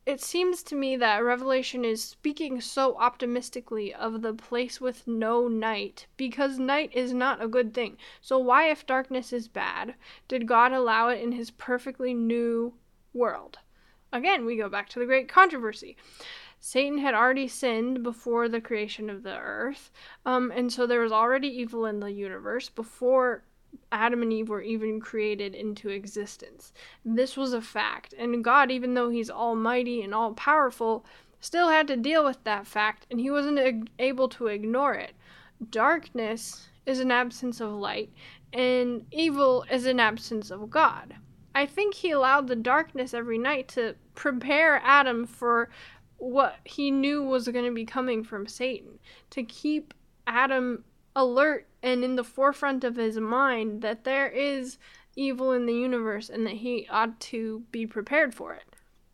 it 0.07 0.21
seems 0.21 0.63
to 0.63 0.77
me 0.77 0.97
that 0.97 1.25
Revelation 1.25 1.85
is 1.85 2.01
speaking 2.01 2.61
so 2.61 2.97
optimistically 2.97 3.93
of 3.93 4.23
the 4.23 4.33
place 4.33 4.81
with 4.81 5.05
no 5.09 5.49
night 5.49 6.07
because 6.17 6.61
night 6.61 6.91
is 6.95 7.13
not 7.13 7.43
a 7.43 7.49
good 7.49 7.75
thing. 7.75 7.97
So, 8.21 8.39
why, 8.39 8.71
if 8.71 8.87
darkness 8.87 9.33
is 9.33 9.49
bad, 9.49 9.97
did 10.29 10.47
God 10.47 10.71
allow 10.73 11.09
it 11.09 11.21
in 11.21 11.33
his 11.33 11.51
perfectly 11.51 12.15
new 12.15 12.75
world? 13.13 13.59
Again, 14.13 14.47
we 14.47 14.57
go 14.57 14.69
back 14.69 14.89
to 14.91 15.01
the 15.01 15.07
great 15.07 15.29
controversy. 15.29 15.97
Satan 16.61 16.99
had 16.99 17.15
already 17.15 17.49
sinned 17.49 18.05
before 18.05 18.49
the 18.49 18.61
creation 18.61 19.11
of 19.11 19.25
the 19.25 19.37
earth, 19.37 19.91
um, 20.25 20.53
and 20.53 20.73
so 20.73 20.87
there 20.87 21.01
was 21.01 21.13
already 21.13 21.49
evil 21.49 21.85
in 21.85 21.99
the 21.99 22.13
universe 22.13 22.69
before 22.69 23.43
Adam 23.93 24.23
and 24.23 24.33
Eve 24.33 24.49
were 24.49 24.63
even 24.63 25.01
created 25.01 25.55
into 25.55 25.89
existence. 25.89 26.73
This 27.05 27.37
was 27.37 27.53
a 27.53 27.63
fact, 27.63 28.15
and 28.19 28.43
God, 28.43 28.71
even 28.71 28.95
though 28.95 29.11
He's 29.11 29.31
almighty 29.31 30.03
and 30.03 30.15
all 30.15 30.35
powerful, 30.35 31.05
still 31.41 31.69
had 31.69 31.87
to 31.89 31.97
deal 31.97 32.25
with 32.25 32.43
that 32.45 32.67
fact, 32.67 33.07
and 33.11 33.21
He 33.21 33.31
wasn't 33.31 33.89
able 33.99 34.29
to 34.31 34.49
ignore 34.49 34.95
it. 34.95 35.13
Darkness 35.71 36.69
is 36.85 37.01
an 37.01 37.11
absence 37.11 37.61
of 37.61 37.73
light, 37.73 38.11
and 38.53 39.07
evil 39.11 39.65
is 39.71 39.87
an 39.87 40.01
absence 40.01 40.51
of 40.51 40.71
God. 40.71 41.15
I 41.55 41.67
think 41.67 41.95
He 41.95 42.11
allowed 42.11 42.49
the 42.49 42.57
darkness 42.57 43.15
every 43.15 43.39
night 43.39 43.69
to 43.69 43.95
prepare 44.15 44.81
Adam 44.85 45.27
for 45.27 45.71
what 46.19 46.57
he 46.65 46.91
knew 46.91 47.23
was 47.23 47.49
going 47.49 47.65
to 47.65 47.75
be 47.75 47.85
coming 47.85 48.25
from 48.25 48.47
Satan, 48.47 48.99
to 49.31 49.43
keep 49.43 49.93
Adam 50.27 50.85
alert 51.17 51.67
and 51.83 52.05
in 52.05 52.15
the 52.15 52.23
forefront 52.23 52.85
of 52.85 52.95
his 52.95 53.19
mind 53.19 53.83
that 53.83 54.05
there 54.05 54.29
is 54.29 54.79
evil 55.17 55.51
in 55.51 55.67
the 55.67 55.73
universe 55.73 56.29
and 56.29 56.47
that 56.47 56.57
he 56.57 56.87
ought 56.91 57.19
to 57.19 57.65
be 57.73 57.87
prepared 57.87 58.35
for 58.35 58.53
it. 58.55 58.65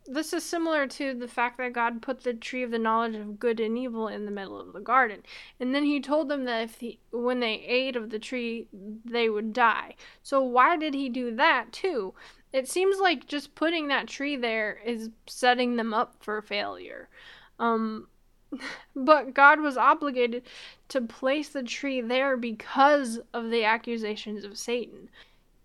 This 0.05 0.33
is 0.33 0.43
similar 0.43 0.85
to 0.85 1.13
the 1.13 1.29
fact 1.29 1.57
that 1.59 1.71
God 1.71 2.01
put 2.01 2.23
the 2.23 2.33
tree 2.33 2.61
of 2.61 2.71
the 2.71 2.77
knowledge 2.77 3.15
of 3.15 3.39
good 3.39 3.61
and 3.61 3.77
evil 3.77 4.09
in 4.09 4.25
the 4.25 4.31
middle 4.31 4.59
of 4.59 4.73
the 4.73 4.81
garden. 4.81 5.23
And 5.61 5.73
then 5.73 5.85
he 5.85 6.01
told 6.01 6.27
them 6.27 6.43
that 6.43 6.63
if 6.63 6.79
he, 6.81 6.99
when 7.11 7.39
they 7.39 7.53
ate 7.53 7.95
of 7.95 8.09
the 8.09 8.19
tree, 8.19 8.67
they 9.05 9.29
would 9.29 9.53
die. 9.53 9.95
So 10.21 10.43
why 10.43 10.75
did 10.75 10.93
he 10.93 11.07
do 11.07 11.33
that 11.37 11.71
too? 11.71 12.13
It 12.51 12.67
seems 12.67 12.99
like 12.99 13.27
just 13.27 13.55
putting 13.55 13.87
that 13.87 14.07
tree 14.07 14.35
there 14.35 14.77
is 14.85 15.09
setting 15.25 15.77
them 15.77 15.93
up 15.93 16.17
for 16.19 16.41
failure. 16.41 17.07
Um, 17.57 18.07
but 18.95 19.33
God 19.33 19.59
was 19.59 19.77
obligated 19.77 20.43
to 20.89 21.01
place 21.01 21.49
the 21.49 21.63
tree 21.63 22.01
there 22.01 22.37
because 22.37 23.19
of 23.33 23.49
the 23.49 23.63
accusations 23.63 24.43
of 24.43 24.57
Satan. 24.57 25.09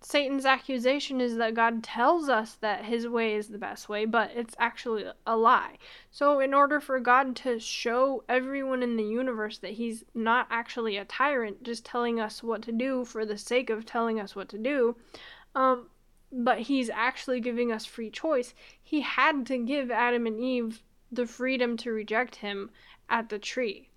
Satan's 0.01 0.46
accusation 0.46 1.20
is 1.20 1.37
that 1.37 1.55
God 1.55 1.83
tells 1.83 2.29
us 2.29 2.55
that 2.61 2.85
his 2.85 3.09
way 3.09 3.35
is 3.35 3.48
the 3.48 3.59
best 3.59 3.88
way, 3.88 4.05
but 4.05 4.31
it's 4.33 4.55
actually 4.59 5.05
a 5.27 5.37
lie. 5.37 5.77
So, 6.12 6.38
in 6.38 6.55
order 6.55 6.79
for 6.79 7.01
God 7.01 7.35
to 7.37 7.59
show 7.59 8.22
everyone 8.29 8.85
in 8.85 8.96
the 8.96 9.03
universe 9.03 9.59
that 9.59 9.72
he's 9.72 10.05
not 10.14 10.46
actually 10.51 10.96
a 10.96 11.05
tyrant, 11.05 11.64
just 11.64 11.85
telling 11.85 12.20
us 12.20 12.44
what 12.44 12.62
to 12.62 12.72
do 12.72 13.05
for 13.05 13.27
the 13.27 13.37
sake 13.37 13.70
of 13.70 13.85
telling 13.85 14.20
us 14.20 14.37
what 14.37 14.48
to 14.51 14.59
do, 14.59 14.96
um, 15.57 15.88
but 16.31 16.61
he's 16.61 16.90
actually 16.90 17.40
giving 17.40 17.72
us 17.72 17.85
free 17.85 18.11
choice, 18.11 18.55
he 18.81 19.01
had 19.01 19.46
to 19.46 19.59
give 19.59 19.90
Adam 19.90 20.27
and 20.27 20.38
Eve 20.38 20.83
the 21.11 21.27
freedom 21.27 21.77
to 21.79 21.92
reject 21.92 22.37
him 22.37 22.71
at 23.09 23.29
the 23.29 23.38
tree. 23.38 23.88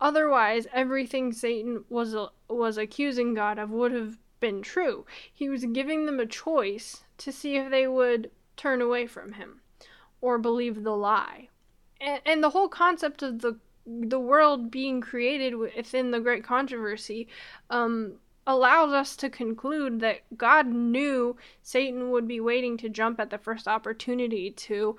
Otherwise, 0.00 0.66
everything 0.72 1.32
Satan 1.32 1.84
was 1.88 2.14
was 2.48 2.76
accusing 2.76 3.34
God 3.34 3.58
of 3.58 3.70
would 3.70 3.92
have 3.92 4.18
been 4.40 4.62
true. 4.62 5.06
He 5.32 5.48
was 5.48 5.64
giving 5.64 6.06
them 6.06 6.20
a 6.20 6.26
choice 6.26 7.04
to 7.18 7.32
see 7.32 7.56
if 7.56 7.70
they 7.70 7.86
would 7.86 8.30
turn 8.56 8.82
away 8.82 9.06
from 9.06 9.32
him 9.32 9.60
or 10.20 10.38
believe 10.38 10.82
the 10.82 10.96
lie. 10.96 11.48
And, 12.00 12.20
and 12.26 12.44
the 12.44 12.50
whole 12.50 12.68
concept 12.68 13.22
of 13.22 13.40
the 13.40 13.58
the 13.86 14.18
world 14.18 14.70
being 14.70 15.00
created 15.00 15.54
within 15.54 16.10
the 16.10 16.20
great 16.20 16.42
controversy 16.42 17.28
um, 17.70 18.14
allows 18.46 18.92
us 18.92 19.16
to 19.16 19.30
conclude 19.30 20.00
that 20.00 20.22
God 20.36 20.66
knew 20.66 21.36
Satan 21.62 22.10
would 22.10 22.26
be 22.26 22.40
waiting 22.40 22.76
to 22.78 22.88
jump 22.88 23.20
at 23.20 23.30
the 23.30 23.38
first 23.38 23.68
opportunity 23.68 24.50
to 24.50 24.96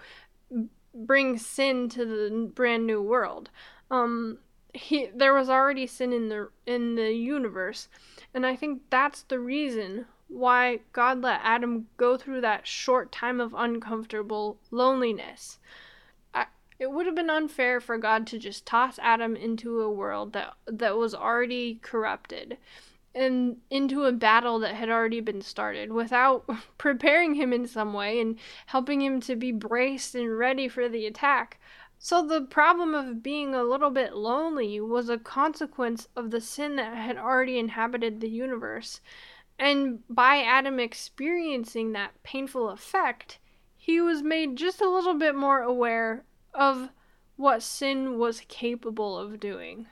bring 1.05 1.37
sin 1.37 1.89
to 1.89 2.05
the 2.05 2.51
brand 2.53 2.87
new 2.87 3.01
world. 3.01 3.49
Um, 3.91 4.39
he 4.73 5.09
there 5.15 5.33
was 5.33 5.49
already 5.49 5.87
sin 5.87 6.11
in 6.13 6.29
the 6.29 6.49
in 6.65 6.95
the 6.95 7.13
universe, 7.13 7.87
and 8.33 8.45
I 8.45 8.55
think 8.55 8.81
that's 8.89 9.23
the 9.23 9.39
reason 9.39 10.05
why 10.27 10.81
God 10.91 11.21
let 11.21 11.39
Adam 11.43 11.87
go 11.95 12.17
through 12.17 12.41
that 12.41 12.67
short 12.67 13.11
time 13.11 13.39
of 13.39 13.55
uncomfortable 13.57 14.57
loneliness. 14.71 15.57
I, 16.33 16.47
it 16.79 16.91
would 16.91 17.05
have 17.05 17.15
been 17.15 17.29
unfair 17.29 17.79
for 17.79 17.97
God 17.97 18.27
to 18.27 18.37
just 18.37 18.65
toss 18.65 18.99
Adam 18.99 19.35
into 19.35 19.81
a 19.81 19.91
world 19.91 20.33
that 20.33 20.53
that 20.65 20.97
was 20.97 21.15
already 21.15 21.79
corrupted 21.81 22.57
and 23.17 23.57
into 23.71 24.03
a 24.03 24.11
battle 24.11 24.59
that 24.59 24.75
had 24.75 24.89
already 24.89 25.19
been 25.19 25.41
started 25.41 25.91
without 25.91 26.47
preparing 26.77 27.33
him 27.33 27.51
in 27.51 27.65
some 27.67 27.93
way 27.93 28.21
and 28.21 28.37
helping 28.67 29.01
him 29.01 29.19
to 29.21 29.35
be 29.35 29.51
braced 29.51 30.13
and 30.13 30.37
ready 30.37 30.67
for 30.67 30.87
the 30.87 31.05
attack. 31.07 31.59
So 31.99 32.25
the 32.25 32.41
problem 32.41 32.93
of 32.93 33.23
being 33.23 33.55
a 33.55 33.63
little 33.63 33.89
bit 33.89 34.13
lonely 34.13 34.79
was 34.79 35.09
a 35.09 35.17
consequence 35.17 36.07
of 36.15 36.29
the 36.29 36.39
sin 36.39 36.75
that 36.75 36.95
had 36.95 37.17
already 37.17 37.57
inhabited 37.57 38.21
the 38.21 38.29
universe. 38.29 39.01
And 39.57 40.03
by 40.07 40.43
Adam 40.43 40.79
experiencing 40.79 41.93
that 41.93 42.21
painful 42.21 42.69
effect, 42.69 43.39
he 43.75 43.99
was 43.99 44.21
made 44.21 44.55
just 44.55 44.79
a 44.79 44.89
little 44.89 45.15
bit 45.15 45.33
more 45.33 45.61
aware 45.61 46.23
of 46.53 46.89
what 47.35 47.63
sin 47.63 48.19
was 48.19 48.41
capable 48.47 49.17
of 49.17 49.39
doing. 49.39 49.87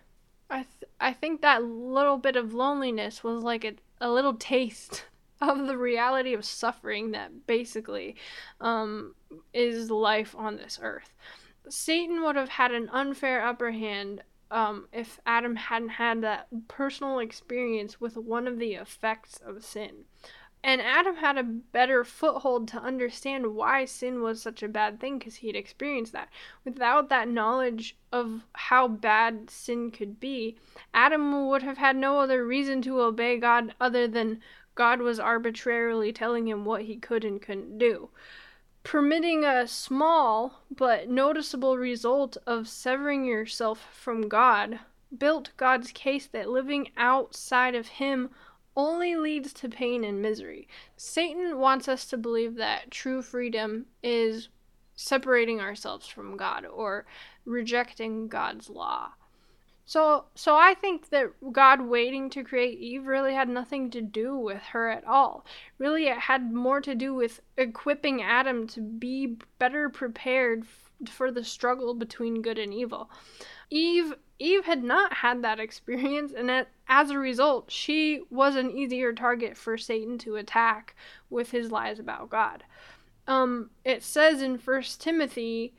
I 0.49 0.57
th- 0.57 0.91
I 0.99 1.13
think 1.13 1.41
that 1.41 1.63
little 1.63 2.17
bit 2.17 2.35
of 2.35 2.53
loneliness 2.53 3.23
was 3.23 3.43
like 3.43 3.65
a, 3.65 3.73
a 3.99 4.09
little 4.09 4.35
taste 4.35 5.05
of 5.41 5.67
the 5.67 5.77
reality 5.77 6.33
of 6.33 6.45
suffering 6.45 7.11
that 7.11 7.47
basically 7.47 8.15
um, 8.61 9.15
is 9.53 9.91
life 9.91 10.35
on 10.37 10.57
this 10.57 10.79
earth. 10.81 11.13
Satan 11.67 12.23
would 12.23 12.35
have 12.35 12.49
had 12.49 12.71
an 12.71 12.89
unfair 12.89 13.45
upper 13.45 13.71
hand 13.71 14.21
um, 14.51 14.87
if 14.93 15.19
Adam 15.25 15.55
hadn't 15.55 15.89
had 15.89 16.21
that 16.21 16.47
personal 16.67 17.19
experience 17.19 17.99
with 17.99 18.15
one 18.15 18.47
of 18.47 18.59
the 18.59 18.75
effects 18.75 19.39
of 19.45 19.63
sin. 19.63 20.05
And 20.67 20.81
Adam 20.81 21.17
had 21.17 21.37
a 21.37 21.43
better 21.43 22.03
foothold 22.03 22.67
to 22.69 22.79
understand 22.81 23.53
why 23.53 23.85
sin 23.85 24.23
was 24.23 24.41
such 24.41 24.63
a 24.63 24.67
bad 24.67 24.99
thing 24.99 25.19
because 25.19 25.35
he'd 25.35 25.55
experienced 25.55 26.11
that. 26.13 26.29
Without 26.63 27.07
that 27.09 27.27
knowledge 27.27 27.95
of 28.11 28.41
how 28.53 28.87
bad 28.87 29.51
sin 29.51 29.91
could 29.91 30.19
be, 30.19 30.57
Adam 30.91 31.47
would 31.49 31.61
have 31.61 31.77
had 31.77 31.95
no 31.95 32.19
other 32.19 32.43
reason 32.43 32.81
to 32.81 32.99
obey 32.99 33.37
God 33.37 33.75
other 33.79 34.07
than 34.07 34.41
God 34.73 35.01
was 35.01 35.19
arbitrarily 35.19 36.11
telling 36.11 36.47
him 36.47 36.65
what 36.65 36.81
he 36.81 36.97
could 36.97 37.23
and 37.23 37.39
couldn't 37.39 37.77
do. 37.77 38.09
permitting 38.85 39.43
a 39.43 39.67
small 39.67 40.63
but 40.69 41.09
noticeable 41.09 41.75
result 41.77 42.37
of 42.45 42.69
severing 42.69 43.25
yourself 43.25 43.87
from 43.91 44.29
God, 44.29 44.79
built 45.17 45.49
God's 45.57 45.91
case 45.91 46.27
that 46.27 46.49
living 46.49 46.89
outside 46.95 47.73
of 47.75 47.87
Him 47.87 48.29
only 48.75 49.15
leads 49.15 49.53
to 49.53 49.69
pain 49.69 50.03
and 50.03 50.21
misery. 50.21 50.67
Satan 50.97 51.57
wants 51.57 51.87
us 51.87 52.05
to 52.07 52.17
believe 52.17 52.55
that 52.55 52.91
true 52.91 53.21
freedom 53.21 53.85
is 54.03 54.49
separating 54.95 55.59
ourselves 55.59 56.07
from 56.07 56.37
God 56.37 56.65
or 56.65 57.05
rejecting 57.45 58.27
God's 58.27 58.69
law. 58.69 59.11
So 59.85 60.25
so 60.33 60.55
I 60.55 60.73
think 60.73 61.09
that 61.09 61.31
God 61.51 61.81
waiting 61.81 62.29
to 62.31 62.43
create 62.43 62.79
Eve 62.79 63.05
really 63.05 63.35
had 63.35 63.47
nothing 63.47 63.91
to 63.91 64.01
do 64.01 64.35
with 64.35 64.63
her 64.63 64.89
at 64.89 65.05
all. 65.05 65.45
Really 65.77 66.07
it 66.07 66.17
had 66.17 66.51
more 66.51 66.81
to 66.81 66.95
do 66.95 67.13
with 67.13 67.39
equipping 67.55 68.23
Adam 68.23 68.65
to 68.67 68.81
be 68.81 69.37
better 69.59 69.89
prepared 69.89 70.65
for 71.07 71.31
the 71.31 71.43
struggle 71.43 71.93
between 71.93 72.41
good 72.41 72.57
and 72.57 72.73
evil. 72.73 73.11
Eve 73.69 74.15
Eve 74.37 74.65
had 74.65 74.83
not 74.83 75.13
had 75.13 75.41
that 75.41 75.59
experience 75.59 76.33
and 76.33 76.65
as 76.87 77.09
a 77.09 77.17
result 77.17 77.71
she 77.71 78.21
was 78.29 78.55
an 78.55 78.71
easier 78.71 79.13
target 79.13 79.55
for 79.55 79.77
Satan 79.77 80.17
to 80.19 80.35
attack 80.35 80.95
with 81.29 81.51
his 81.51 81.71
lies 81.71 81.99
about 81.99 82.29
God. 82.29 82.63
Um 83.27 83.69
it 83.83 84.03
says 84.03 84.41
in 84.41 84.57
1 84.57 84.99
Timothy 84.99 85.73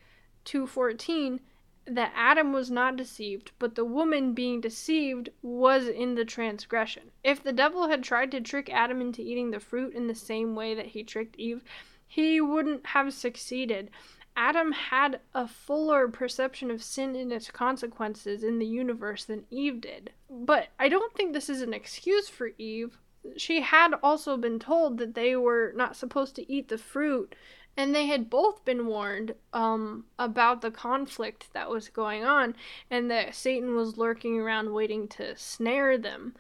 2:14 0.45 1.41
that 1.87 2.13
Adam 2.17 2.53
was 2.53 2.71
not 2.71 2.97
deceived, 2.97 3.53
but 3.61 3.77
the 3.77 3.85
woman 3.85 4.33
being 4.33 4.61
deceived 4.61 5.29
was 5.41 5.87
in 5.87 6.17
the 6.17 6.25
transgression. 6.25 7.13
If 7.23 7.43
the 7.43 7.53
devil 7.53 7.89
had 7.89 8.03
tried 8.03 8.33
to 8.33 8.41
trick 8.41 8.69
Adam 8.73 9.01
into 9.01 9.23
eating 9.23 9.51
the 9.51 9.61
fruit 9.61 9.95
in 9.95 10.09
the 10.09 10.15
same 10.15 10.57
way 10.57 10.75
that 10.75 10.87
he 10.87 11.05
tricked 11.05 11.37
Eve, 11.37 11.63
he 12.09 12.41
wouldn't 12.41 12.87
have 12.87 13.13
succeeded. 13.13 13.91
Adam 14.37 14.73
had 14.73 15.19
a 15.35 15.49
fuller 15.49 16.09
perception 16.09 16.71
of 16.71 16.83
sin 16.83 17.17
and 17.17 17.33
its 17.33 17.51
consequences 17.51 18.45
in 18.45 18.59
the 18.59 18.67
universe 18.67 19.25
than 19.25 19.47
Eve 19.51 19.81
did. 19.81 20.13
But 20.29 20.69
I 20.79 20.91
don't 20.91 21.15
think 21.15 21.33
this 21.33 21.49
is 21.49 21.63
an 21.63 21.73
excuse 21.73 22.29
for 22.29 22.51
Eve. 22.59 22.99
She 23.37 23.63
had 23.63 23.95
also 24.03 24.37
been 24.37 24.59
told 24.59 24.99
that 24.99 25.15
they 25.15 25.35
were 25.35 25.73
not 25.75 25.97
supposed 25.97 26.37
to 26.37 26.53
eat 26.53 26.69
the 26.69 26.79
fruit 26.79 27.35
and 27.79 27.95
they 27.95 28.07
had 28.07 28.31
both 28.31 28.65
been 28.65 28.87
warned 28.87 29.35
um, 29.53 30.05
about 30.19 30.61
the 30.61 30.71
conflict 30.71 31.49
that 31.53 31.71
was 31.71 31.89
going 31.89 32.25
on 32.25 32.55
and 32.91 33.11
that 33.11 33.35
Satan 33.35 33.75
was 33.75 33.99
lurking 33.99 34.39
around 34.39 34.73
waiting 34.73 35.09
to 35.09 35.37
snare 35.37 35.99
them. 35.99 36.35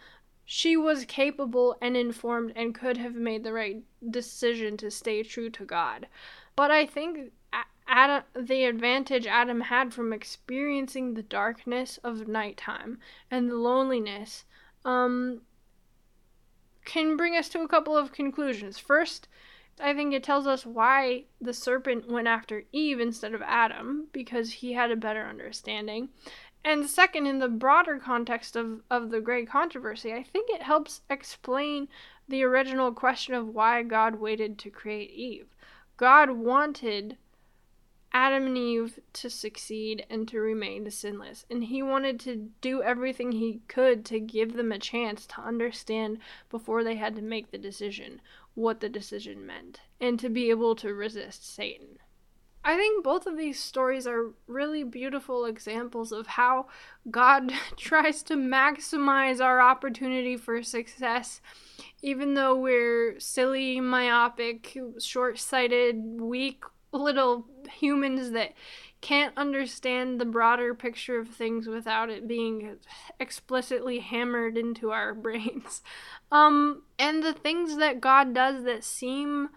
She 0.44 0.76
was 0.76 1.04
capable 1.06 1.76
and 1.82 1.96
informed 1.96 2.52
and 2.54 2.74
could 2.74 2.96
have 2.98 3.14
made 3.14 3.42
the 3.42 3.52
right 3.52 3.82
decision 4.10 4.76
to 4.78 4.90
stay 4.90 5.22
true 5.22 5.50
to 5.50 5.64
God. 5.64 6.06
But 6.54 6.70
I 6.70 6.86
think 6.86 7.32
Adam, 7.88 8.24
the 8.34 8.64
advantage 8.64 9.26
Adam 9.26 9.62
had 9.62 9.94
from 9.94 10.12
experiencing 10.12 11.14
the 11.14 11.22
darkness 11.22 11.98
of 12.02 12.26
nighttime 12.26 12.98
and 13.30 13.50
the 13.50 13.56
loneliness 13.56 14.44
um, 14.84 15.40
can 16.84 17.16
bring 17.16 17.36
us 17.36 17.48
to 17.48 17.60
a 17.60 17.68
couple 17.68 17.96
of 17.96 18.12
conclusions. 18.12 18.78
First, 18.78 19.28
I 19.78 19.92
think 19.92 20.14
it 20.14 20.22
tells 20.22 20.46
us 20.46 20.64
why 20.64 21.24
the 21.40 21.52
serpent 21.52 22.08
went 22.08 22.28
after 22.28 22.64
Eve 22.72 22.98
instead 22.98 23.34
of 23.34 23.42
Adam, 23.42 24.06
because 24.12 24.52
he 24.52 24.72
had 24.72 24.90
a 24.90 24.96
better 24.96 25.24
understanding. 25.26 26.08
And 26.64 26.88
second, 26.88 27.26
in 27.26 27.38
the 27.38 27.48
broader 27.48 27.98
context 27.98 28.56
of, 28.56 28.80
of 28.90 29.10
the 29.10 29.20
great 29.20 29.48
controversy, 29.48 30.12
I 30.12 30.22
think 30.22 30.48
it 30.50 30.62
helps 30.62 31.02
explain 31.10 31.88
the 32.28 32.42
original 32.42 32.90
question 32.92 33.34
of 33.34 33.48
why 33.48 33.82
God 33.82 34.16
waited 34.16 34.58
to 34.58 34.70
create 34.70 35.10
Eve. 35.10 35.46
God 35.96 36.30
wanted 36.30 37.18
Adam 38.16 38.46
and 38.46 38.56
Eve 38.56 38.98
to 39.12 39.28
succeed 39.28 40.06
and 40.08 40.26
to 40.26 40.40
remain 40.40 40.90
sinless. 40.90 41.44
And 41.50 41.64
he 41.64 41.82
wanted 41.82 42.18
to 42.20 42.48
do 42.62 42.82
everything 42.82 43.32
he 43.32 43.60
could 43.68 44.06
to 44.06 44.18
give 44.18 44.54
them 44.54 44.72
a 44.72 44.78
chance 44.78 45.26
to 45.26 45.42
understand 45.42 46.20
before 46.48 46.82
they 46.82 46.96
had 46.96 47.14
to 47.16 47.20
make 47.20 47.50
the 47.50 47.58
decision 47.58 48.22
what 48.54 48.80
the 48.80 48.88
decision 48.88 49.44
meant 49.44 49.82
and 50.00 50.18
to 50.18 50.30
be 50.30 50.48
able 50.48 50.74
to 50.76 50.94
resist 50.94 51.54
Satan. 51.54 51.98
I 52.64 52.78
think 52.78 53.04
both 53.04 53.26
of 53.26 53.36
these 53.36 53.62
stories 53.62 54.06
are 54.06 54.32
really 54.46 54.82
beautiful 54.82 55.44
examples 55.44 56.10
of 56.10 56.26
how 56.26 56.68
God 57.10 57.52
tries 57.76 58.22
to 58.22 58.34
maximize 58.34 59.44
our 59.44 59.60
opportunity 59.60 60.38
for 60.38 60.62
success, 60.62 61.42
even 62.00 62.32
though 62.32 62.56
we're 62.56 63.20
silly, 63.20 63.78
myopic, 63.78 64.74
short 64.98 65.38
sighted, 65.38 66.18
weak 66.18 66.64
little 66.92 67.46
humans 67.78 68.30
that 68.30 68.52
can't 69.00 69.36
understand 69.36 70.20
the 70.20 70.24
broader 70.24 70.74
picture 70.74 71.18
of 71.18 71.28
things 71.28 71.66
without 71.66 72.10
it 72.10 72.26
being 72.26 72.76
explicitly 73.20 74.00
hammered 74.00 74.56
into 74.56 74.90
our 74.90 75.14
brains. 75.26 75.82
Um, 76.32 76.82
and 76.98 77.22
the 77.22 77.32
things 77.32 77.76
that 77.76 78.00
God 78.00 78.34
does 78.34 78.64
that 78.64 78.84
seem 78.84 79.50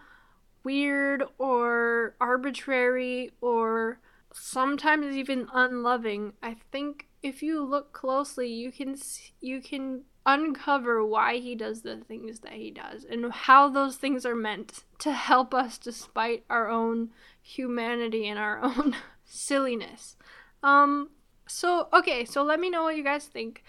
weird 0.62 1.24
or 1.38 2.14
arbitrary 2.20 3.32
or 3.40 3.98
sometimes 4.32 5.16
even 5.16 5.48
unloving, 5.52 6.34
I 6.42 6.56
think 6.70 7.08
if 7.22 7.42
you 7.42 7.62
look 7.62 7.92
closely, 7.92 8.48
you 8.48 8.72
can 8.72 8.96
you 9.40 9.60
can 9.60 10.02
uncover 10.26 11.04
why 11.04 11.38
he 11.38 11.54
does 11.54 11.82
the 11.82 11.96
things 11.96 12.40
that 12.40 12.52
he 12.52 12.70
does 12.70 13.04
and 13.04 13.32
how 13.32 13.68
those 13.68 13.96
things 13.96 14.26
are 14.26 14.34
meant 14.34 14.84
to 14.98 15.12
help 15.12 15.54
us 15.54 15.78
despite 15.78 16.44
our 16.50 16.68
own 16.68 17.10
humanity 17.42 18.28
and 18.28 18.38
our 18.38 18.60
own 18.62 18.94
silliness. 19.24 20.16
Um 20.62 21.10
so 21.46 21.88
okay, 21.92 22.24
so 22.24 22.42
let 22.42 22.60
me 22.60 22.70
know 22.70 22.82
what 22.84 22.96
you 22.96 23.04
guys 23.04 23.26
think. 23.26 23.64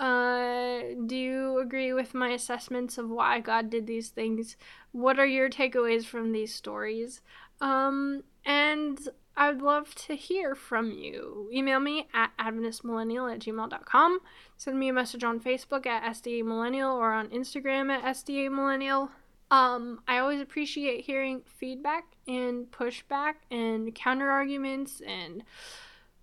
Uh 0.00 0.80
do 1.06 1.16
you 1.16 1.60
agree 1.60 1.92
with 1.92 2.12
my 2.12 2.30
assessments 2.30 2.98
of 2.98 3.08
why 3.08 3.38
God 3.40 3.70
did 3.70 3.86
these 3.86 4.08
things? 4.08 4.56
What 4.90 5.20
are 5.20 5.26
your 5.26 5.48
takeaways 5.48 6.04
from 6.04 6.32
these 6.32 6.52
stories? 6.52 7.20
Um 7.60 8.24
and 8.44 8.98
I'd 9.36 9.60
love 9.60 9.94
to 10.06 10.14
hear 10.14 10.54
from 10.54 10.92
you. 10.92 11.48
Email 11.52 11.80
me 11.80 12.08
at 12.14 12.30
adventistmillennial 12.38 13.32
at 13.32 13.40
gmail.com. 13.40 14.20
Send 14.56 14.78
me 14.78 14.88
a 14.88 14.92
message 14.92 15.24
on 15.24 15.40
Facebook 15.40 15.86
at 15.86 16.04
SDA 16.14 16.44
Millennial 16.44 16.92
or 16.92 17.12
on 17.12 17.28
Instagram 17.28 17.90
at 17.90 18.04
SDA 18.04 18.50
Millennial. 18.50 19.10
Um, 19.50 20.00
I 20.08 20.18
always 20.18 20.40
appreciate 20.40 21.04
hearing 21.04 21.42
feedback 21.46 22.04
and 22.26 22.70
pushback 22.70 23.34
and 23.50 23.94
counter 23.94 24.30
arguments 24.30 25.02
and 25.06 25.42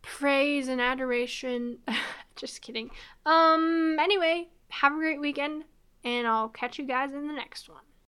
praise 0.02 0.68
and 0.68 0.82
adoration. 0.82 1.80
Just 2.36 2.62
kidding. 2.62 2.92
Um, 3.26 3.98
anyway, 4.00 4.48
have 4.70 4.94
a 4.94 4.98
great 4.98 5.20
weekend, 5.20 5.66
and 6.04 6.28
I'll 6.28 6.50
catch 6.50 6.80
you 6.80 6.86
guys 6.86 7.14
in 7.14 7.28
the 7.28 7.34
next 7.34 7.70
one. 7.70 7.84